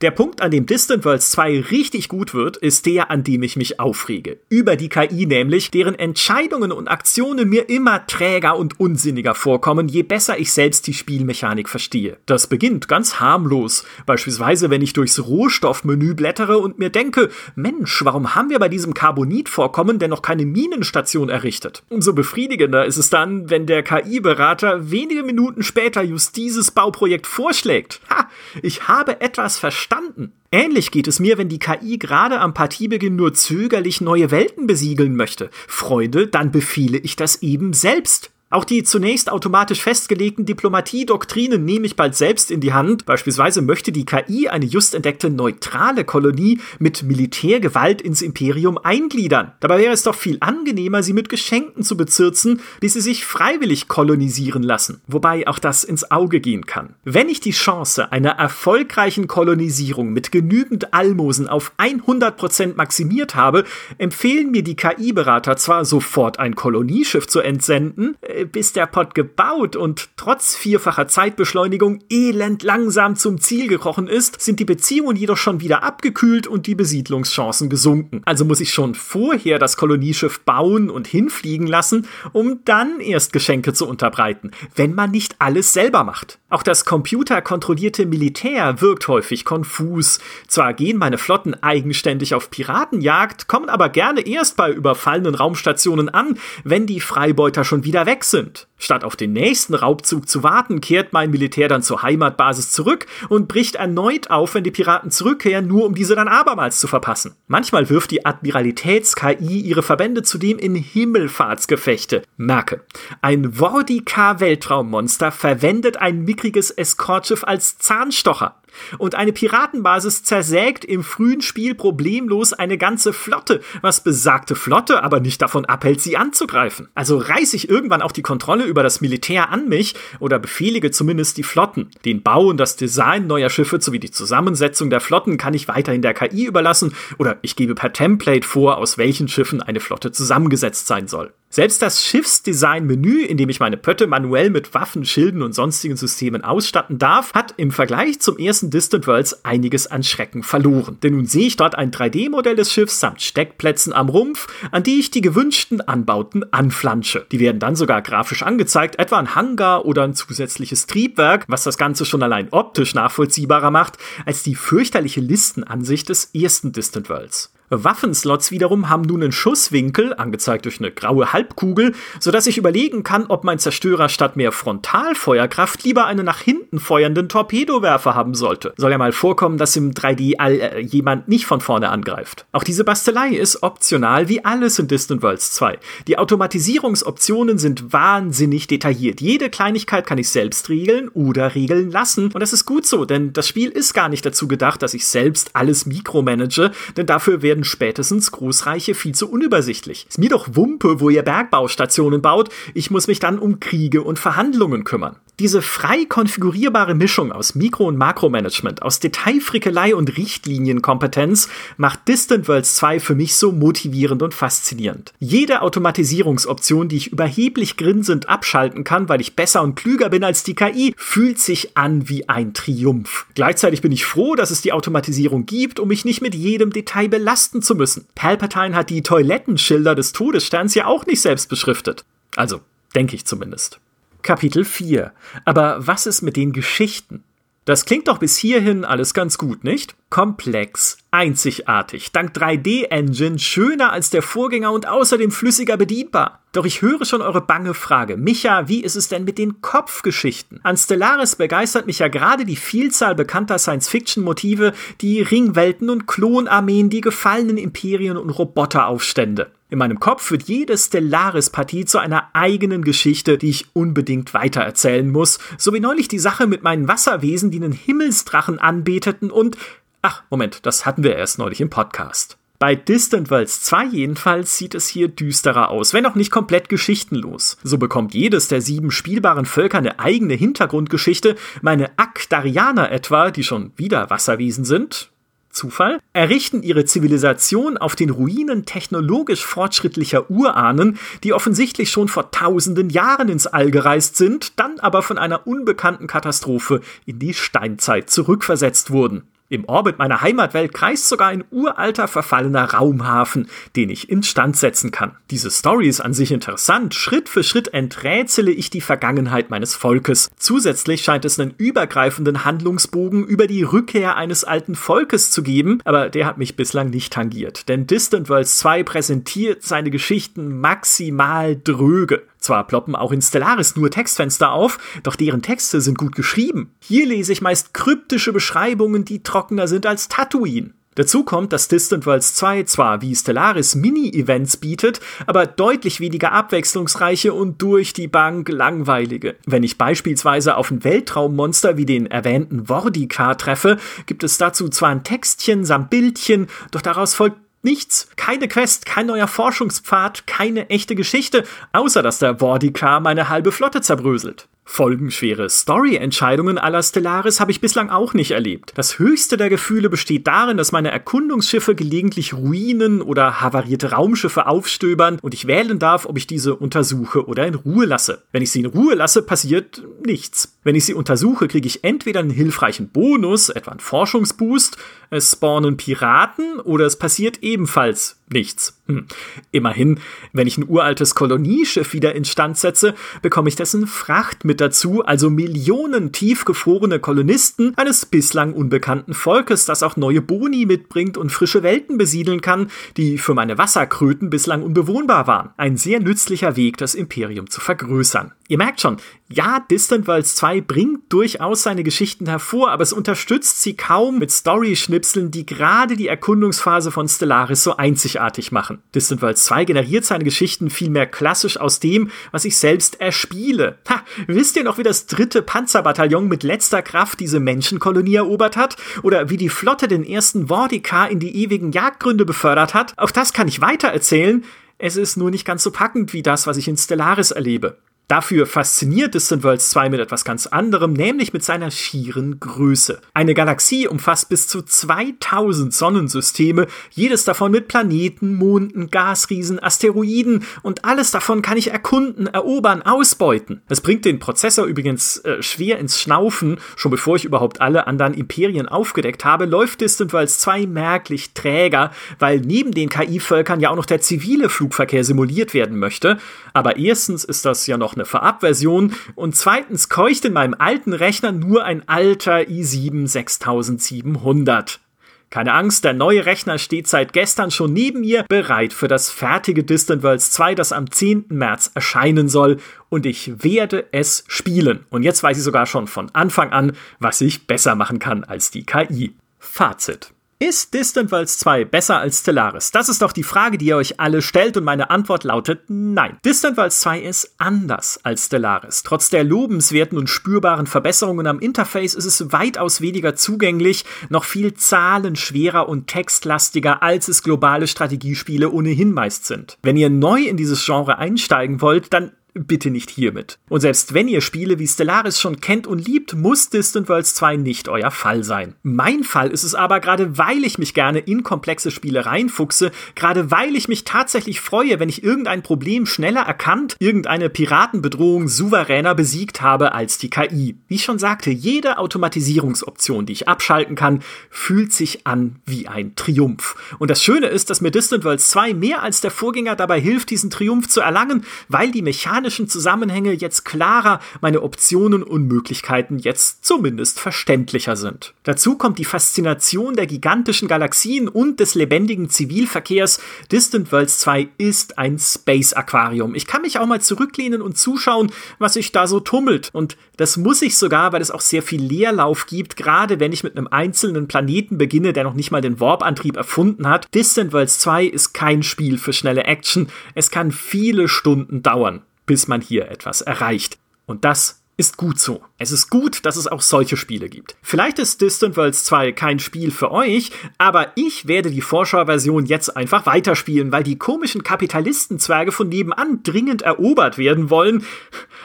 Der 0.00 0.10
Punkt, 0.10 0.40
an 0.40 0.50
dem 0.50 0.64
Distant 0.64 1.04
Worlds 1.04 1.30
2 1.32 1.60
richtig 1.70 2.08
gut 2.08 2.32
wird, 2.32 2.56
ist 2.56 2.86
der, 2.86 3.10
an 3.10 3.22
dem 3.22 3.42
ich 3.42 3.56
mich 3.56 3.80
aufrege. 3.80 4.38
Über 4.48 4.76
die 4.76 4.88
KI 4.88 5.26
nämlich, 5.26 5.70
deren 5.70 5.94
Entscheidungen 5.94 6.72
und 6.72 6.88
Aktionen 6.88 7.50
mir 7.50 7.68
immer 7.68 8.06
träger 8.06 8.56
und 8.56 8.80
unsinniger 8.80 9.34
vorkommen, 9.34 9.88
je 9.88 10.02
besser 10.02 10.38
ich 10.38 10.54
selbst 10.54 10.86
die 10.86 10.94
Spielmechanik 10.94 11.68
verstehe. 11.68 12.16
Das 12.24 12.46
beginnt 12.46 12.88
ganz 12.88 13.20
harmlos. 13.20 13.84
Beispielsweise, 14.06 14.70
wenn 14.70 14.80
ich 14.80 14.94
durchs 14.94 15.22
Rohstoffmenü 15.22 16.14
blättere 16.14 16.56
und 16.56 16.78
mir 16.78 16.88
denke, 16.88 17.28
Mensch, 17.54 18.02
warum 18.02 18.34
haben 18.34 18.48
wir 18.48 18.58
bei 18.58 18.70
diesem 18.70 18.94
Carbonitvorkommen 18.94 19.98
denn 19.98 20.08
noch 20.08 20.22
keine 20.22 20.46
Minenstation 20.46 21.28
errichtet? 21.28 21.82
Umso 21.90 22.14
befriedigender 22.14 22.86
ist 22.86 22.96
es 22.96 23.10
dann, 23.10 23.50
wenn 23.50 23.66
der 23.66 23.82
KI-Berater 23.82 24.90
wenige 24.90 25.24
Minuten 25.24 25.62
später 25.62 26.00
just 26.00 26.38
dieses 26.38 26.70
Bauprojekt 26.70 27.26
vorschlägt. 27.26 28.00
Ha, 28.08 28.30
ich 28.62 28.88
habe 28.88 29.20
etwas 29.20 29.58
verstanden 29.58 29.89
verstanden. 29.90 30.32
Ähnlich 30.52 30.90
geht 30.90 31.08
es 31.08 31.20
mir, 31.20 31.38
wenn 31.38 31.48
die 31.48 31.58
KI 31.58 31.98
gerade 31.98 32.40
am 32.40 32.54
Partiebeginn 32.54 33.16
nur 33.16 33.34
zögerlich 33.34 34.00
neue 34.00 34.30
Welten 34.30 34.66
besiegeln 34.66 35.16
möchte. 35.16 35.50
Freunde, 35.68 36.26
dann 36.26 36.50
befehle 36.50 36.98
ich 36.98 37.16
das 37.16 37.42
eben 37.42 37.72
selbst. 37.72 38.30
Auch 38.52 38.64
die 38.64 38.82
zunächst 38.82 39.30
automatisch 39.30 39.80
festgelegten 39.80 40.44
Diplomatiedoktrinen 40.44 41.64
nehme 41.64 41.86
ich 41.86 41.94
bald 41.94 42.16
selbst 42.16 42.50
in 42.50 42.60
die 42.60 42.72
Hand. 42.72 43.06
Beispielsweise 43.06 43.62
möchte 43.62 43.92
die 43.92 44.04
KI 44.04 44.48
eine 44.48 44.64
just 44.64 44.96
entdeckte 44.96 45.30
neutrale 45.30 46.04
Kolonie 46.04 46.58
mit 46.80 47.04
Militärgewalt 47.04 48.02
ins 48.02 48.22
Imperium 48.22 48.76
eingliedern. 48.76 49.52
Dabei 49.60 49.78
wäre 49.78 49.92
es 49.92 50.02
doch 50.02 50.16
viel 50.16 50.38
angenehmer, 50.40 51.04
sie 51.04 51.12
mit 51.12 51.28
Geschenken 51.28 51.84
zu 51.84 51.96
bezirzen, 51.96 52.60
bis 52.80 52.94
sie 52.94 53.00
sich 53.00 53.24
freiwillig 53.24 53.86
kolonisieren 53.86 54.64
lassen. 54.64 55.00
Wobei 55.06 55.46
auch 55.46 55.60
das 55.60 55.84
ins 55.84 56.10
Auge 56.10 56.40
gehen 56.40 56.66
kann. 56.66 56.96
Wenn 57.04 57.28
ich 57.28 57.38
die 57.38 57.52
Chance 57.52 58.10
einer 58.10 58.30
erfolgreichen 58.30 59.28
Kolonisierung 59.28 60.12
mit 60.12 60.32
genügend 60.32 60.92
Almosen 60.92 61.46
auf 61.46 61.70
100% 61.78 62.74
maximiert 62.74 63.36
habe, 63.36 63.62
empfehlen 63.98 64.50
mir 64.50 64.64
die 64.64 64.74
KI-Berater 64.74 65.56
zwar 65.56 65.84
sofort 65.84 66.40
ein 66.40 66.56
Kolonieschiff 66.56 67.28
zu 67.28 67.38
entsenden, 67.38 68.16
bis 68.46 68.72
der 68.72 68.86
Pott 68.86 69.14
gebaut 69.14 69.76
und 69.76 70.08
trotz 70.16 70.54
vierfacher 70.54 71.08
Zeitbeschleunigung 71.08 72.00
elend 72.10 72.62
langsam 72.62 73.16
zum 73.16 73.40
Ziel 73.40 73.68
gekrochen 73.68 74.06
ist, 74.06 74.40
sind 74.40 74.60
die 74.60 74.64
Beziehungen 74.64 75.16
jedoch 75.16 75.36
schon 75.36 75.60
wieder 75.60 75.82
abgekühlt 75.82 76.46
und 76.46 76.66
die 76.66 76.74
Besiedlungschancen 76.74 77.68
gesunken. 77.68 78.22
Also 78.24 78.44
muss 78.44 78.60
ich 78.60 78.72
schon 78.72 78.94
vorher 78.94 79.58
das 79.58 79.76
Kolonieschiff 79.76 80.40
bauen 80.40 80.90
und 80.90 81.06
hinfliegen 81.06 81.66
lassen, 81.66 82.06
um 82.32 82.60
dann 82.64 83.00
erst 83.00 83.32
Geschenke 83.32 83.72
zu 83.72 83.86
unterbreiten, 83.86 84.50
wenn 84.74 84.94
man 84.94 85.10
nicht 85.10 85.36
alles 85.38 85.72
selber 85.72 86.04
macht. 86.04 86.38
Auch 86.48 86.62
das 86.62 86.84
computerkontrollierte 86.84 88.06
Militär 88.06 88.80
wirkt 88.80 89.06
häufig 89.08 89.44
konfus. 89.44 90.18
Zwar 90.48 90.74
gehen 90.74 90.98
meine 90.98 91.18
Flotten 91.18 91.54
eigenständig 91.62 92.34
auf 92.34 92.50
Piratenjagd, 92.50 93.46
kommen 93.46 93.68
aber 93.68 93.88
gerne 93.88 94.26
erst 94.26 94.56
bei 94.56 94.70
überfallenen 94.70 95.34
Raumstationen 95.34 96.08
an, 96.08 96.38
wenn 96.64 96.86
die 96.86 97.00
Freibeuter 97.00 97.64
schon 97.64 97.84
wieder 97.84 98.06
weg 98.06 98.24
sind. 98.30 98.68
Statt 98.78 99.04
auf 99.04 99.14
den 99.14 99.34
nächsten 99.34 99.74
Raubzug 99.74 100.26
zu 100.26 100.42
warten, 100.42 100.80
kehrt 100.80 101.12
mein 101.12 101.30
Militär 101.30 101.68
dann 101.68 101.82
zur 101.82 102.02
Heimatbasis 102.02 102.72
zurück 102.72 103.06
und 103.28 103.46
bricht 103.46 103.74
erneut 103.74 104.30
auf, 104.30 104.54
wenn 104.54 104.64
die 104.64 104.70
Piraten 104.70 105.10
zurückkehren, 105.10 105.66
nur 105.66 105.84
um 105.84 105.94
diese 105.94 106.14
dann 106.14 106.28
abermals 106.28 106.80
zu 106.80 106.88
verpassen. 106.88 107.34
Manchmal 107.46 107.90
wirft 107.90 108.10
die 108.10 108.24
Admiralitäts-KI 108.24 109.60
ihre 109.60 109.82
Verbände 109.82 110.22
zudem 110.22 110.58
in 110.58 110.74
Himmelfahrtsgefechte. 110.74 112.22
Merke, 112.38 112.82
ein 113.20 113.52
Vordika-Weltraummonster 113.58 115.30
verwendet 115.30 115.98
ein 115.98 116.24
mickriges 116.24 116.70
Eskortschiff 116.70 117.44
als 117.44 117.76
Zahnstocher. 117.78 118.59
Und 118.98 119.14
eine 119.14 119.32
Piratenbasis 119.32 120.22
zersägt 120.22 120.84
im 120.84 121.02
frühen 121.02 121.42
Spiel 121.42 121.74
problemlos 121.74 122.52
eine 122.52 122.78
ganze 122.78 123.12
Flotte, 123.12 123.60
was 123.80 124.02
besagte 124.02 124.54
Flotte 124.54 125.02
aber 125.02 125.20
nicht 125.20 125.42
davon 125.42 125.64
abhält, 125.64 126.00
sie 126.00 126.16
anzugreifen. 126.16 126.88
Also 126.94 127.18
reiße 127.18 127.56
ich 127.56 127.68
irgendwann 127.68 128.02
auch 128.02 128.12
die 128.12 128.22
Kontrolle 128.22 128.64
über 128.64 128.82
das 128.82 129.00
Militär 129.00 129.50
an 129.50 129.68
mich 129.68 129.94
oder 130.18 130.38
befehlige 130.38 130.90
zumindest 130.90 131.36
die 131.36 131.42
Flotten. 131.42 131.90
Den 132.04 132.22
Bau 132.22 132.46
und 132.46 132.58
das 132.58 132.76
Design 132.76 133.26
neuer 133.26 133.50
Schiffe 133.50 133.80
sowie 133.80 133.98
die 133.98 134.10
Zusammensetzung 134.10 134.90
der 134.90 135.00
Flotten 135.00 135.36
kann 135.36 135.54
ich 135.54 135.68
weiterhin 135.68 136.02
der 136.02 136.14
KI 136.14 136.44
überlassen 136.44 136.94
oder 137.18 137.38
ich 137.42 137.56
gebe 137.56 137.74
per 137.74 137.92
Template 137.92 138.46
vor, 138.46 138.78
aus 138.78 138.98
welchen 138.98 139.28
Schiffen 139.28 139.62
eine 139.62 139.80
Flotte 139.80 140.12
zusammengesetzt 140.12 140.86
sein 140.86 141.08
soll. 141.08 141.32
Selbst 141.52 141.82
das 141.82 142.04
Schiffsdesign-Menü, 142.04 143.22
in 143.22 143.36
dem 143.36 143.48
ich 143.48 143.58
meine 143.58 143.76
Pötte 143.76 144.06
manuell 144.06 144.50
mit 144.50 144.72
Waffen, 144.72 145.04
Schilden 145.04 145.42
und 145.42 145.52
sonstigen 145.52 145.96
Systemen 145.96 146.44
ausstatten 146.44 146.98
darf, 146.98 147.34
hat 147.34 147.54
im 147.56 147.72
Vergleich 147.72 148.20
zum 148.20 148.38
ersten 148.38 148.70
Distant 148.70 149.08
Worlds 149.08 149.44
einiges 149.44 149.88
an 149.88 150.04
Schrecken 150.04 150.44
verloren. 150.44 150.98
Denn 151.02 151.14
nun 151.14 151.26
sehe 151.26 151.48
ich 151.48 151.56
dort 151.56 151.74
ein 151.74 151.90
3D-Modell 151.90 152.54
des 152.54 152.72
Schiffs 152.72 153.00
samt 153.00 153.20
Steckplätzen 153.20 153.92
am 153.92 154.08
Rumpf, 154.08 154.46
an 154.70 154.84
die 154.84 155.00
ich 155.00 155.10
die 155.10 155.22
gewünschten 155.22 155.80
Anbauten 155.80 156.44
anflansche. 156.52 157.26
Die 157.32 157.40
werden 157.40 157.58
dann 157.58 157.74
sogar 157.74 158.00
grafisch 158.00 158.44
angezeigt, 158.44 159.00
etwa 159.00 159.18
ein 159.18 159.34
Hangar 159.34 159.86
oder 159.86 160.04
ein 160.04 160.14
zusätzliches 160.14 160.86
Triebwerk, 160.86 161.46
was 161.48 161.64
das 161.64 161.76
Ganze 161.76 162.04
schon 162.04 162.22
allein 162.22 162.46
optisch 162.52 162.94
nachvollziehbarer 162.94 163.72
macht, 163.72 163.98
als 164.24 164.44
die 164.44 164.54
fürchterliche 164.54 165.20
Listenansicht 165.20 166.10
des 166.10 166.30
ersten 166.32 166.70
Distant 166.70 167.10
Worlds. 167.10 167.52
Waffenslots 167.70 168.50
wiederum 168.50 168.88
haben 168.88 169.02
nun 169.02 169.22
einen 169.22 169.32
Schusswinkel, 169.32 170.12
angezeigt 170.14 170.64
durch 170.64 170.80
eine 170.80 170.90
graue 170.90 171.32
Halbkugel, 171.32 171.94
sodass 172.18 172.48
ich 172.48 172.58
überlegen 172.58 173.04
kann, 173.04 173.26
ob 173.26 173.44
mein 173.44 173.58
Zerstörer 173.58 174.08
statt 174.08 174.36
mehr 174.36 174.52
Frontalfeuerkraft 174.52 175.84
lieber 175.84 176.06
einen 176.06 176.26
nach 176.26 176.40
hinten 176.40 176.80
feuernden 176.80 177.28
Torpedowerfer 177.28 178.14
haben 178.14 178.34
sollte. 178.34 178.74
Soll 178.76 178.90
ja 178.90 178.98
mal 178.98 179.12
vorkommen, 179.12 179.56
dass 179.56 179.76
im 179.76 179.92
3D-All 179.92 180.60
äh, 180.60 180.80
jemand 180.80 181.28
nicht 181.28 181.46
von 181.46 181.60
vorne 181.60 181.90
angreift. 181.90 182.46
Auch 182.52 182.64
diese 182.64 182.84
Bastelei 182.84 183.28
ist 183.28 183.62
optional 183.62 184.28
wie 184.28 184.44
alles 184.44 184.78
in 184.78 184.88
Distant 184.88 185.22
Worlds 185.22 185.52
2. 185.52 185.78
Die 186.08 186.18
Automatisierungsoptionen 186.18 187.58
sind 187.58 187.92
wahnsinnig 187.92 188.66
detailliert. 188.66 189.20
Jede 189.20 189.48
Kleinigkeit 189.48 190.06
kann 190.06 190.18
ich 190.18 190.28
selbst 190.28 190.68
regeln 190.68 191.08
oder 191.08 191.54
regeln 191.54 191.90
lassen. 191.90 192.32
Und 192.32 192.40
das 192.40 192.52
ist 192.52 192.64
gut 192.64 192.86
so, 192.86 193.04
denn 193.04 193.32
das 193.32 193.46
Spiel 193.46 193.70
ist 193.70 193.94
gar 193.94 194.08
nicht 194.08 194.26
dazu 194.26 194.48
gedacht, 194.48 194.82
dass 194.82 194.94
ich 194.94 195.06
selbst 195.06 195.50
alles 195.54 195.86
mikromanage, 195.86 196.72
denn 196.96 197.06
dafür 197.06 197.42
werden 197.42 197.59
werden 197.60 197.64
spätestens 197.64 198.32
Großreiche 198.32 198.94
viel 198.94 199.14
zu 199.14 199.30
unübersichtlich. 199.30 200.06
Ist 200.08 200.18
mir 200.18 200.30
doch 200.30 200.48
Wumpe, 200.52 201.00
wo 201.00 201.10
ihr 201.10 201.22
Bergbaustationen 201.22 202.22
baut. 202.22 202.48
Ich 202.74 202.90
muss 202.90 203.06
mich 203.06 203.18
dann 203.18 203.38
um 203.38 203.60
Kriege 203.60 204.02
und 204.02 204.18
Verhandlungen 204.18 204.84
kümmern. 204.84 205.16
Diese 205.40 205.62
frei 205.62 206.04
konfigurierbare 206.04 206.94
Mischung 206.94 207.32
aus 207.32 207.54
Mikro- 207.54 207.86
und 207.86 207.96
Makromanagement, 207.96 208.82
aus 208.82 209.00
Detailfrickelei 209.00 209.94
und 209.94 210.18
Richtlinienkompetenz 210.18 211.48
macht 211.78 212.06
Distant 212.08 212.46
Worlds 212.46 212.74
2 212.74 213.00
für 213.00 213.14
mich 213.14 213.34
so 213.36 213.50
motivierend 213.50 214.22
und 214.22 214.34
faszinierend. 214.34 215.14
Jede 215.18 215.62
Automatisierungsoption, 215.62 216.90
die 216.90 216.98
ich 216.98 217.12
überheblich 217.12 217.78
grinsend 217.78 218.28
abschalten 218.28 218.84
kann, 218.84 219.08
weil 219.08 219.22
ich 219.22 219.34
besser 219.34 219.62
und 219.62 219.76
klüger 219.76 220.10
bin 220.10 220.24
als 220.24 220.42
die 220.42 220.54
KI, 220.54 220.92
fühlt 220.98 221.38
sich 221.38 221.74
an 221.74 222.10
wie 222.10 222.28
ein 222.28 222.52
Triumph. 222.52 223.24
Gleichzeitig 223.34 223.80
bin 223.80 223.92
ich 223.92 224.04
froh, 224.04 224.34
dass 224.34 224.50
es 224.50 224.60
die 224.60 224.74
Automatisierung 224.74 225.46
gibt, 225.46 225.80
um 225.80 225.88
mich 225.88 226.04
nicht 226.04 226.20
mit 226.20 226.34
jedem 226.34 226.70
Detail 226.70 227.08
belasten 227.08 227.62
zu 227.62 227.74
müssen. 227.74 228.06
Palpatine 228.14 228.76
hat 228.76 228.90
die 228.90 229.00
Toilettenschilder 229.00 229.94
des 229.94 230.12
Todessterns 230.12 230.74
ja 230.74 230.84
auch 230.84 231.06
nicht 231.06 231.22
selbst 231.22 231.48
beschriftet. 231.48 232.04
Also, 232.36 232.60
denke 232.94 233.16
ich 233.16 233.24
zumindest. 233.24 233.80
Kapitel 234.22 234.64
4. 234.64 235.12
Aber 235.44 235.86
was 235.86 236.06
ist 236.06 236.22
mit 236.22 236.36
den 236.36 236.52
Geschichten? 236.52 237.24
Das 237.66 237.84
klingt 237.84 238.08
doch 238.08 238.18
bis 238.18 238.36
hierhin 238.36 238.84
alles 238.84 239.14
ganz 239.14 239.38
gut, 239.38 239.64
nicht? 239.64 239.94
Komplex, 240.08 240.96
einzigartig, 241.10 242.10
dank 242.10 242.34
3D-Engine 242.36 243.38
schöner 243.38 243.92
als 243.92 244.10
der 244.10 244.22
Vorgänger 244.22 244.72
und 244.72 244.88
außerdem 244.88 245.30
flüssiger 245.30 245.76
bedienbar. 245.76 246.40
Doch 246.52 246.64
ich 246.64 246.82
höre 246.82 247.04
schon 247.04 247.22
eure 247.22 247.42
bange 247.42 247.74
Frage. 247.74 248.16
Micha, 248.16 248.66
wie 248.66 248.82
ist 248.82 248.96
es 248.96 249.08
denn 249.08 249.24
mit 249.24 249.38
den 249.38 249.60
Kopfgeschichten? 249.60 250.58
An 250.64 250.76
Stellaris 250.76 251.36
begeistert 251.36 251.86
mich 251.86 252.00
ja 252.00 252.08
gerade 252.08 252.44
die 252.44 252.56
Vielzahl 252.56 253.14
bekannter 253.14 253.58
Science-Fiction-Motive, 253.58 254.72
die 255.00 255.20
Ringwelten 255.20 255.90
und 255.90 256.08
Klonarmeen, 256.08 256.90
die 256.90 257.02
gefallenen 257.02 257.56
Imperien 257.56 258.16
und 258.16 258.30
Roboteraufstände. 258.30 259.52
In 259.70 259.78
meinem 259.78 260.00
Kopf 260.00 260.30
wird 260.32 260.42
jede 260.42 260.76
Stellaris-Partie 260.76 261.84
zu 261.84 261.98
einer 261.98 262.28
eigenen 262.32 262.82
Geschichte, 262.82 263.38
die 263.38 263.50
ich 263.50 263.66
unbedingt 263.72 264.34
weitererzählen 264.34 265.08
muss, 265.08 265.38
so 265.58 265.72
wie 265.72 265.80
neulich 265.80 266.08
die 266.08 266.18
Sache 266.18 266.48
mit 266.48 266.64
meinen 266.64 266.88
Wasserwesen, 266.88 267.52
die 267.52 267.58
einen 267.58 267.72
Himmelsdrachen 267.72 268.58
anbeteten 268.58 269.30
und 269.30 269.56
Ach, 270.02 270.22
Moment, 270.30 270.64
das 270.64 270.86
hatten 270.86 271.04
wir 271.04 271.14
erst 271.14 271.38
neulich 271.38 271.60
im 271.60 271.68
Podcast. 271.68 272.38
Bei 272.58 272.74
Distant 272.74 273.30
Worlds 273.30 273.62
2 273.62 273.84
jedenfalls 273.86 274.58
sieht 274.58 274.74
es 274.74 274.88
hier 274.88 275.08
düsterer 275.08 275.70
aus, 275.70 275.94
wenn 275.94 276.04
auch 276.04 276.14
nicht 276.14 276.30
komplett 276.30 276.68
geschichtenlos. 276.68 277.56
So 277.62 277.78
bekommt 277.78 278.12
jedes 278.12 278.48
der 278.48 278.60
sieben 278.60 278.90
spielbaren 278.90 279.46
Völker 279.46 279.78
eine 279.78 279.98
eigene 279.98 280.34
Hintergrundgeschichte. 280.34 281.36
Meine 281.62 281.98
Akdarianer 281.98 282.90
etwa, 282.92 283.30
die 283.30 283.44
schon 283.44 283.72
wieder 283.76 284.10
Wasserwesen 284.10 284.64
sind, 284.64 285.10
Zufall, 285.50 285.98
errichten 286.12 286.62
ihre 286.62 286.84
Zivilisation 286.84 287.76
auf 287.76 287.96
den 287.96 288.10
Ruinen 288.10 288.64
technologisch 288.66 289.44
fortschrittlicher 289.44 290.30
Urahnen, 290.30 290.98
die 291.24 291.32
offensichtlich 291.32 291.90
schon 291.90 292.08
vor 292.08 292.30
tausenden 292.30 292.88
Jahren 292.90 293.28
ins 293.28 293.46
All 293.46 293.70
gereist 293.70 294.16
sind, 294.16 294.58
dann 294.58 294.78
aber 294.80 295.02
von 295.02 295.18
einer 295.18 295.46
unbekannten 295.46 296.06
Katastrophe 296.06 296.80
in 297.06 297.18
die 297.18 297.34
Steinzeit 297.34 298.10
zurückversetzt 298.10 298.90
wurden. 298.90 299.24
Im 299.52 299.64
Orbit 299.64 299.98
meiner 299.98 300.20
Heimatwelt 300.20 300.72
kreist 300.72 301.08
sogar 301.08 301.26
ein 301.26 301.42
uralter 301.50 302.06
verfallener 302.06 302.72
Raumhafen, 302.72 303.48
den 303.74 303.90
ich 303.90 304.08
instand 304.08 304.56
setzen 304.56 304.92
kann. 304.92 305.16
Diese 305.32 305.50
Story 305.50 305.88
ist 305.88 306.00
an 306.00 306.14
sich 306.14 306.30
interessant. 306.30 306.94
Schritt 306.94 307.28
für 307.28 307.42
Schritt 307.42 307.66
enträtsele 307.74 308.52
ich 308.52 308.70
die 308.70 308.80
Vergangenheit 308.80 309.50
meines 309.50 309.74
Volkes. 309.74 310.30
Zusätzlich 310.36 311.02
scheint 311.02 311.24
es 311.24 311.40
einen 311.40 311.52
übergreifenden 311.58 312.44
Handlungsbogen 312.44 313.26
über 313.26 313.48
die 313.48 313.64
Rückkehr 313.64 314.14
eines 314.14 314.44
alten 314.44 314.76
Volkes 314.76 315.32
zu 315.32 315.42
geben, 315.42 315.80
aber 315.84 316.10
der 316.10 316.26
hat 316.26 316.38
mich 316.38 316.54
bislang 316.54 316.90
nicht 316.90 317.12
tangiert. 317.12 317.68
Denn 317.68 317.88
Distant 317.88 318.28
Worlds 318.28 318.56
2 318.58 318.84
präsentiert 318.84 319.64
seine 319.64 319.90
Geschichten 319.90 320.60
maximal 320.60 321.56
dröge. 321.56 322.22
Zwar 322.40 322.66
ploppen 322.66 322.96
auch 322.96 323.12
in 323.12 323.22
Stellaris 323.22 323.76
nur 323.76 323.90
Textfenster 323.90 324.52
auf, 324.52 324.78
doch 325.02 325.16
deren 325.16 325.42
Texte 325.42 325.80
sind 325.80 325.98
gut 325.98 326.14
geschrieben. 326.16 326.74
Hier 326.80 327.06
lese 327.06 327.32
ich 327.32 327.42
meist 327.42 327.74
kryptische 327.74 328.32
Beschreibungen, 328.32 329.04
die 329.04 329.22
trockener 329.22 329.68
sind 329.68 329.86
als 329.86 330.08
Tatooine. 330.08 330.72
Dazu 330.96 331.22
kommt, 331.22 331.52
dass 331.52 331.68
Distant 331.68 332.04
Worlds 332.04 332.34
2 332.34 332.64
zwar 332.64 333.00
wie 333.00 333.14
Stellaris 333.14 333.76
Mini-Events 333.76 334.56
bietet, 334.56 335.00
aber 335.26 335.46
deutlich 335.46 336.00
weniger 336.00 336.32
abwechslungsreiche 336.32 337.32
und 337.32 337.62
durch 337.62 337.92
die 337.92 338.08
Bank 338.08 338.48
langweilige. 338.48 339.36
Wenn 339.46 339.62
ich 339.62 339.78
beispielsweise 339.78 340.56
auf 340.56 340.70
ein 340.70 340.82
Weltraummonster 340.82 341.76
wie 341.76 341.86
den 341.86 342.06
erwähnten 342.06 342.66
Vordikar 342.66 343.38
treffe, 343.38 343.76
gibt 344.06 344.24
es 344.24 344.36
dazu 344.36 344.68
zwar 344.68 344.88
ein 344.88 345.04
Textchen 345.04 345.64
samt 345.64 345.90
Bildchen, 345.90 346.48
doch 346.72 346.82
daraus 346.82 347.14
folgt 347.14 347.38
Nichts. 347.62 348.08
Keine 348.16 348.48
Quest, 348.48 348.86
kein 348.86 349.06
neuer 349.06 349.28
Forschungspfad, 349.28 350.26
keine 350.26 350.70
echte 350.70 350.94
Geschichte, 350.94 351.44
außer 351.72 352.02
dass 352.02 352.18
der 352.18 352.38
Vordikar 352.40 353.00
meine 353.00 353.28
halbe 353.28 353.52
Flotte 353.52 353.82
zerbröselt. 353.82 354.48
Folgenschwere 354.70 355.50
Story-Entscheidungen 355.50 356.56
aller 356.56 356.80
Stellaris 356.84 357.40
habe 357.40 357.50
ich 357.50 357.60
bislang 357.60 357.90
auch 357.90 358.14
nicht 358.14 358.30
erlebt. 358.30 358.70
Das 358.76 359.00
höchste 359.00 359.36
der 359.36 359.48
Gefühle 359.48 359.90
besteht 359.90 360.28
darin, 360.28 360.56
dass 360.56 360.70
meine 360.70 360.92
Erkundungsschiffe 360.92 361.74
gelegentlich 361.74 362.34
Ruinen 362.34 363.02
oder 363.02 363.40
havarierte 363.40 363.90
Raumschiffe 363.90 364.46
aufstöbern 364.46 365.18
und 365.20 365.34
ich 365.34 365.48
wählen 365.48 365.80
darf, 365.80 366.06
ob 366.06 366.16
ich 366.16 366.28
diese 366.28 366.54
untersuche 366.54 367.26
oder 367.26 367.48
in 367.48 367.56
Ruhe 367.56 367.84
lasse. 367.84 368.22
Wenn 368.30 368.42
ich 368.42 368.52
sie 368.52 368.60
in 368.60 368.66
Ruhe 368.66 368.94
lasse, 368.94 369.22
passiert 369.22 369.82
nichts. 370.06 370.56
Wenn 370.62 370.76
ich 370.76 370.84
sie 370.84 370.94
untersuche, 370.94 371.48
kriege 371.48 371.66
ich 371.66 371.82
entweder 371.82 372.20
einen 372.20 372.30
hilfreichen 372.30 372.90
Bonus, 372.90 373.48
etwa 373.48 373.72
einen 373.72 373.80
Forschungsboost, 373.80 374.76
es 375.10 375.32
spawnen 375.32 375.78
Piraten 375.78 376.60
oder 376.60 376.86
es 376.86 376.96
passiert 376.96 377.42
ebenfalls 377.42 378.19
nichts. 378.32 378.80
Hm. 378.86 379.06
Immerhin, 379.50 380.00
wenn 380.32 380.46
ich 380.46 380.58
ein 380.58 380.68
uraltes 380.68 381.14
Kolonieschiff 381.14 381.92
wieder 381.92 382.14
instand 382.14 382.58
setze, 382.58 382.94
bekomme 383.22 383.48
ich 383.48 383.56
dessen 383.56 383.86
Fracht 383.86 384.44
mit 384.44 384.60
dazu, 384.60 385.04
also 385.04 385.30
Millionen 385.30 386.12
tiefgefrorene 386.12 386.98
Kolonisten 386.98 387.74
eines 387.76 388.06
bislang 388.06 388.52
unbekannten 388.52 389.14
Volkes, 389.14 389.64
das 389.64 389.82
auch 389.82 389.96
neue 389.96 390.22
Boni 390.22 390.66
mitbringt 390.66 391.16
und 391.16 391.30
frische 391.30 391.62
Welten 391.62 391.98
besiedeln 391.98 392.40
kann, 392.40 392.70
die 392.96 393.18
für 393.18 393.34
meine 393.34 393.58
Wasserkröten 393.58 394.30
bislang 394.30 394.62
unbewohnbar 394.62 395.26
waren. 395.26 395.50
Ein 395.56 395.76
sehr 395.76 396.00
nützlicher 396.00 396.56
Weg, 396.56 396.76
das 396.76 396.94
Imperium 396.94 397.50
zu 397.50 397.60
vergrößern. 397.60 398.32
Ihr 398.50 398.58
merkt 398.58 398.80
schon, 398.80 398.96
ja, 399.28 399.64
Distant 399.70 400.08
Worlds 400.08 400.34
2 400.34 400.62
bringt 400.62 401.12
durchaus 401.12 401.62
seine 401.62 401.84
Geschichten 401.84 402.26
hervor, 402.26 402.72
aber 402.72 402.82
es 402.82 402.92
unterstützt 402.92 403.62
sie 403.62 403.76
kaum 403.76 404.18
mit 404.18 404.32
Story-Schnipseln, 404.32 405.30
die 405.30 405.46
gerade 405.46 405.94
die 405.94 406.08
Erkundungsphase 406.08 406.90
von 406.90 407.06
Stellaris 407.06 407.62
so 407.62 407.76
einzigartig 407.76 408.50
machen. 408.50 408.82
Distant 408.92 409.22
Worlds 409.22 409.44
2 409.44 409.66
generiert 409.66 410.04
seine 410.04 410.24
Geschichten 410.24 410.68
vielmehr 410.68 411.06
klassisch 411.06 411.58
aus 411.58 411.78
dem, 411.78 412.10
was 412.32 412.44
ich 412.44 412.56
selbst 412.56 413.00
erspiele. 413.00 413.78
Ha, 413.88 414.02
wisst 414.26 414.56
ihr 414.56 414.64
noch, 414.64 414.78
wie 414.78 414.82
das 414.82 415.06
dritte 415.06 415.42
Panzerbataillon 415.42 416.26
mit 416.26 416.42
letzter 416.42 416.82
Kraft 416.82 417.20
diese 417.20 417.38
Menschenkolonie 417.38 418.16
erobert 418.16 418.56
hat? 418.56 418.76
Oder 419.04 419.30
wie 419.30 419.36
die 419.36 419.48
Flotte 419.48 419.86
den 419.86 420.02
ersten 420.02 420.48
Vordikar 420.48 421.08
in 421.08 421.20
die 421.20 421.36
ewigen 421.36 421.70
Jagdgründe 421.70 422.24
befördert 422.24 422.74
hat? 422.74 422.94
Auch 422.96 423.12
das 423.12 423.32
kann 423.32 423.46
ich 423.46 423.60
weitererzählen. 423.60 424.42
Es 424.76 424.96
ist 424.96 425.16
nur 425.16 425.30
nicht 425.30 425.44
ganz 425.44 425.62
so 425.62 425.70
packend 425.70 426.12
wie 426.12 426.22
das, 426.24 426.48
was 426.48 426.56
ich 426.56 426.66
in 426.66 426.76
Stellaris 426.76 427.30
erlebe. 427.30 427.78
Dafür 428.10 428.46
fasziniert 428.46 429.14
Distant 429.14 429.44
Worlds 429.44 429.70
2 429.70 429.88
mit 429.88 430.00
etwas 430.00 430.24
ganz 430.24 430.48
anderem, 430.48 430.94
nämlich 430.94 431.32
mit 431.32 431.44
seiner 431.44 431.70
schieren 431.70 432.40
Größe. 432.40 433.00
Eine 433.14 433.34
Galaxie 433.34 433.86
umfasst 433.86 434.28
bis 434.28 434.48
zu 434.48 434.62
2000 434.62 435.72
Sonnensysteme, 435.72 436.66
jedes 436.90 437.24
davon 437.24 437.52
mit 437.52 437.68
Planeten, 437.68 438.34
Monden, 438.34 438.90
Gasriesen, 438.90 439.62
Asteroiden 439.62 440.42
und 440.62 440.84
alles 440.84 441.12
davon 441.12 441.40
kann 441.40 441.56
ich 441.56 441.70
erkunden, 441.70 442.26
erobern, 442.26 442.82
ausbeuten. 442.82 443.62
Es 443.68 443.80
bringt 443.80 444.04
den 444.04 444.18
Prozessor 444.18 444.64
übrigens 444.64 445.18
äh, 445.18 445.40
schwer 445.40 445.78
ins 445.78 446.00
Schnaufen, 446.00 446.58
schon 446.74 446.90
bevor 446.90 447.14
ich 447.14 447.24
überhaupt 447.24 447.60
alle 447.60 447.86
anderen 447.86 448.14
Imperien 448.14 448.66
aufgedeckt 448.66 449.24
habe, 449.24 449.44
läuft 449.44 449.82
Distant 449.82 450.12
Worlds 450.12 450.40
2 450.40 450.66
merklich 450.66 451.32
träger, 451.32 451.92
weil 452.18 452.40
neben 452.40 452.72
den 452.72 452.88
KI-Völkern 452.88 453.60
ja 453.60 453.70
auch 453.70 453.76
noch 453.76 453.86
der 453.86 454.00
zivile 454.00 454.48
Flugverkehr 454.48 455.04
simuliert 455.04 455.54
werden 455.54 455.78
möchte. 455.78 456.18
Aber 456.54 456.76
erstens 456.76 457.22
ist 457.22 457.44
das 457.44 457.68
ja 457.68 457.78
noch 457.78 457.99
eine 458.00 458.06
Vorabversion 458.06 458.94
und 459.14 459.36
zweitens 459.36 459.88
keucht 459.88 460.24
in 460.24 460.32
meinem 460.32 460.54
alten 460.58 460.92
Rechner 460.92 461.32
nur 461.32 461.64
ein 461.64 461.88
alter 461.88 462.38
i7 462.38 463.06
6700. 463.06 464.80
Keine 465.28 465.52
Angst, 465.52 465.84
der 465.84 465.92
neue 465.92 466.26
Rechner 466.26 466.58
steht 466.58 466.88
seit 466.88 467.12
gestern 467.12 467.52
schon 467.52 467.72
neben 467.72 468.00
mir, 468.00 468.24
bereit 468.28 468.72
für 468.72 468.88
das 468.88 469.10
fertige 469.10 469.62
Distant 469.62 470.02
Worlds 470.02 470.32
2, 470.32 470.56
das 470.56 470.72
am 470.72 470.90
10. 470.90 471.26
März 471.28 471.70
erscheinen 471.72 472.28
soll. 472.28 472.56
Und 472.88 473.06
ich 473.06 473.44
werde 473.44 473.86
es 473.92 474.24
spielen. 474.26 474.86
Und 474.90 475.04
jetzt 475.04 475.22
weiß 475.22 475.38
ich 475.38 475.44
sogar 475.44 475.66
schon 475.66 475.86
von 475.86 476.10
Anfang 476.14 476.50
an, 476.50 476.72
was 476.98 477.20
ich 477.20 477.46
besser 477.46 477.76
machen 477.76 478.00
kann 478.00 478.24
als 478.24 478.50
die 478.50 478.64
KI. 478.64 479.14
Fazit. 479.38 480.12
Ist 480.42 480.72
Distant 480.72 481.12
Worlds 481.12 481.36
2 481.36 481.66
besser 481.66 481.98
als 481.98 482.20
Stellaris? 482.20 482.70
Das 482.70 482.88
ist 482.88 483.02
doch 483.02 483.12
die 483.12 483.24
Frage, 483.24 483.58
die 483.58 483.66
ihr 483.66 483.76
euch 483.76 484.00
alle 484.00 484.22
stellt 484.22 484.56
und 484.56 484.64
meine 484.64 484.88
Antwort 484.88 485.22
lautet 485.24 485.64
nein. 485.68 486.16
Distant 486.24 486.56
Worlds 486.56 486.80
2 486.80 487.00
ist 487.00 487.34
anders 487.36 488.00
als 488.04 488.24
Stellaris. 488.24 488.82
Trotz 488.82 489.10
der 489.10 489.22
lobenswerten 489.22 489.98
und 489.98 490.08
spürbaren 490.08 490.64
Verbesserungen 490.64 491.26
am 491.26 491.40
Interface 491.40 491.92
ist 491.92 492.06
es 492.06 492.32
weitaus 492.32 492.80
weniger 492.80 493.14
zugänglich, 493.16 493.84
noch 494.08 494.24
viel 494.24 494.54
zahlenschwerer 494.54 495.68
und 495.68 495.88
textlastiger, 495.88 496.82
als 496.82 497.08
es 497.08 497.22
globale 497.22 497.66
Strategiespiele 497.66 498.48
ohnehin 498.48 498.94
meist 498.94 499.26
sind. 499.26 499.58
Wenn 499.60 499.76
ihr 499.76 499.90
neu 499.90 500.22
in 500.22 500.38
dieses 500.38 500.64
Genre 500.64 500.96
einsteigen 500.96 501.60
wollt, 501.60 501.92
dann 501.92 502.12
bitte 502.34 502.70
nicht 502.70 502.90
hiermit. 502.90 503.38
Und 503.48 503.60
selbst 503.60 503.94
wenn 503.94 504.08
ihr 504.08 504.20
Spiele 504.20 504.58
wie 504.58 504.68
Stellaris 504.68 505.20
schon 505.20 505.40
kennt 505.40 505.66
und 505.66 505.86
liebt, 505.86 506.14
muss 506.14 506.50
Distant 506.50 506.88
Worlds 506.88 507.14
2 507.14 507.36
nicht 507.36 507.68
euer 507.68 507.90
Fall 507.90 508.24
sein. 508.24 508.54
Mein 508.62 509.04
Fall 509.04 509.30
ist 509.30 509.44
es 509.44 509.54
aber, 509.54 509.80
gerade 509.80 510.18
weil 510.18 510.44
ich 510.44 510.58
mich 510.58 510.74
gerne 510.74 511.00
in 511.00 511.22
komplexe 511.22 511.70
Spiele 511.70 512.06
reinfuchse, 512.06 512.70
gerade 512.94 513.30
weil 513.30 513.56
ich 513.56 513.68
mich 513.68 513.84
tatsächlich 513.84 514.40
freue, 514.40 514.80
wenn 514.80 514.88
ich 514.88 515.02
irgendein 515.02 515.42
Problem 515.42 515.86
schneller 515.86 516.22
erkannt, 516.22 516.76
irgendeine 516.78 517.28
Piratenbedrohung 517.28 518.28
souveräner 518.28 518.94
besiegt 518.94 519.42
habe 519.42 519.72
als 519.72 519.98
die 519.98 520.10
KI. 520.10 520.56
Wie 520.68 520.76
ich 520.76 520.84
schon 520.84 520.98
sagte, 520.98 521.30
jede 521.30 521.78
Automatisierungsoption, 521.78 523.06
die 523.06 523.12
ich 523.12 523.28
abschalten 523.28 523.76
kann, 523.76 524.02
fühlt 524.30 524.72
sich 524.72 525.06
an 525.06 525.36
wie 525.46 525.68
ein 525.68 525.94
Triumph. 525.96 526.56
Und 526.78 526.90
das 526.90 527.02
Schöne 527.02 527.26
ist, 527.26 527.50
dass 527.50 527.60
mir 527.60 527.70
Distant 527.70 528.04
Worlds 528.04 528.28
2 528.28 528.54
mehr 528.54 528.82
als 528.82 529.00
der 529.00 529.10
Vorgänger 529.10 529.56
dabei 529.56 529.80
hilft, 529.80 530.10
diesen 530.10 530.30
Triumph 530.30 530.68
zu 530.68 530.80
erlangen, 530.80 531.24
weil 531.48 531.70
die 531.70 531.82
Mechanik 531.82 532.19
mechanischen 532.20 532.48
Zusammenhänge 532.48 533.12
jetzt 533.12 533.46
klarer, 533.46 533.98
meine 534.20 534.42
Optionen 534.42 535.02
und 535.02 535.26
Möglichkeiten 535.26 535.98
jetzt 535.98 536.44
zumindest 536.44 537.00
verständlicher 537.00 537.76
sind. 537.76 538.12
Dazu 538.24 538.58
kommt 538.58 538.78
die 538.78 538.84
Faszination 538.84 539.74
der 539.74 539.86
gigantischen 539.86 540.46
Galaxien 540.46 541.08
und 541.08 541.40
des 541.40 541.54
lebendigen 541.54 542.10
Zivilverkehrs. 542.10 543.00
Distant 543.32 543.72
Worlds 543.72 544.00
2 544.00 544.28
ist 544.36 544.76
ein 544.76 544.98
Space 544.98 545.54
Aquarium. 545.54 546.14
Ich 546.14 546.26
kann 546.26 546.42
mich 546.42 546.58
auch 546.58 546.66
mal 546.66 546.82
zurücklehnen 546.82 547.40
und 547.40 547.56
zuschauen, 547.56 548.12
was 548.38 548.52
sich 548.52 548.70
da 548.70 548.86
so 548.86 549.00
tummelt. 549.00 549.48
Und 549.54 549.78
das 549.96 550.18
muss 550.18 550.42
ich 550.42 550.58
sogar, 550.58 550.92
weil 550.92 551.00
es 551.00 551.10
auch 551.10 551.22
sehr 551.22 551.42
viel 551.42 551.62
Leerlauf 551.62 552.26
gibt, 552.26 552.56
gerade 552.56 553.00
wenn 553.00 553.12
ich 553.12 553.24
mit 553.24 553.38
einem 553.38 553.48
einzelnen 553.48 554.08
Planeten 554.08 554.58
beginne, 554.58 554.92
der 554.92 555.04
noch 555.04 555.14
nicht 555.14 555.30
mal 555.30 555.40
den 555.40 555.58
Warp-Antrieb 555.58 556.18
erfunden 556.18 556.68
hat. 556.68 556.86
Distant 556.94 557.32
Worlds 557.32 557.60
2 557.60 557.86
ist 557.86 558.12
kein 558.12 558.42
Spiel 558.42 558.76
für 558.76 558.92
schnelle 558.92 559.24
Action. 559.24 559.68
Es 559.94 560.10
kann 560.10 560.32
viele 560.32 560.86
Stunden 560.86 561.42
dauern, 561.42 561.82
bis 562.10 562.26
man 562.26 562.40
hier 562.40 562.68
etwas 562.72 563.02
erreicht. 563.02 563.60
Und 563.86 564.04
das 564.04 564.42
ist 564.56 564.76
gut 564.76 564.98
so. 564.98 565.22
Es 565.38 565.52
ist 565.52 565.70
gut, 565.70 566.04
dass 566.04 566.16
es 566.16 566.26
auch 566.26 566.40
solche 566.40 566.76
Spiele 566.76 567.08
gibt. 567.08 567.36
Vielleicht 567.40 567.78
ist 567.78 568.00
Distant 568.00 568.36
Worlds 568.36 568.64
2 568.64 568.90
kein 568.90 569.20
Spiel 569.20 569.52
für 569.52 569.70
euch, 569.70 570.10
aber 570.36 570.72
ich 570.74 571.06
werde 571.06 571.30
die 571.30 571.40
Vorschauversion 571.40 572.26
jetzt 572.26 572.56
einfach 572.56 572.84
weiterspielen, 572.84 573.52
weil 573.52 573.62
die 573.62 573.78
komischen 573.78 574.24
Kapitalistenzwerge 574.24 575.30
von 575.30 575.50
nebenan 575.50 576.02
dringend 576.02 576.42
erobert 576.42 576.98
werden 576.98 577.30
wollen. 577.30 577.64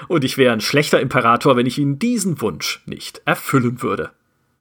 Und 0.08 0.24
ich 0.24 0.40
wäre 0.40 0.54
ein 0.54 0.62
schlechter 0.62 1.00
Imperator, 1.00 1.56
wenn 1.56 1.68
ich 1.68 1.78
ihnen 1.78 2.00
diesen 2.00 2.42
Wunsch 2.42 2.82
nicht 2.88 3.22
erfüllen 3.26 3.84
würde. 3.84 4.10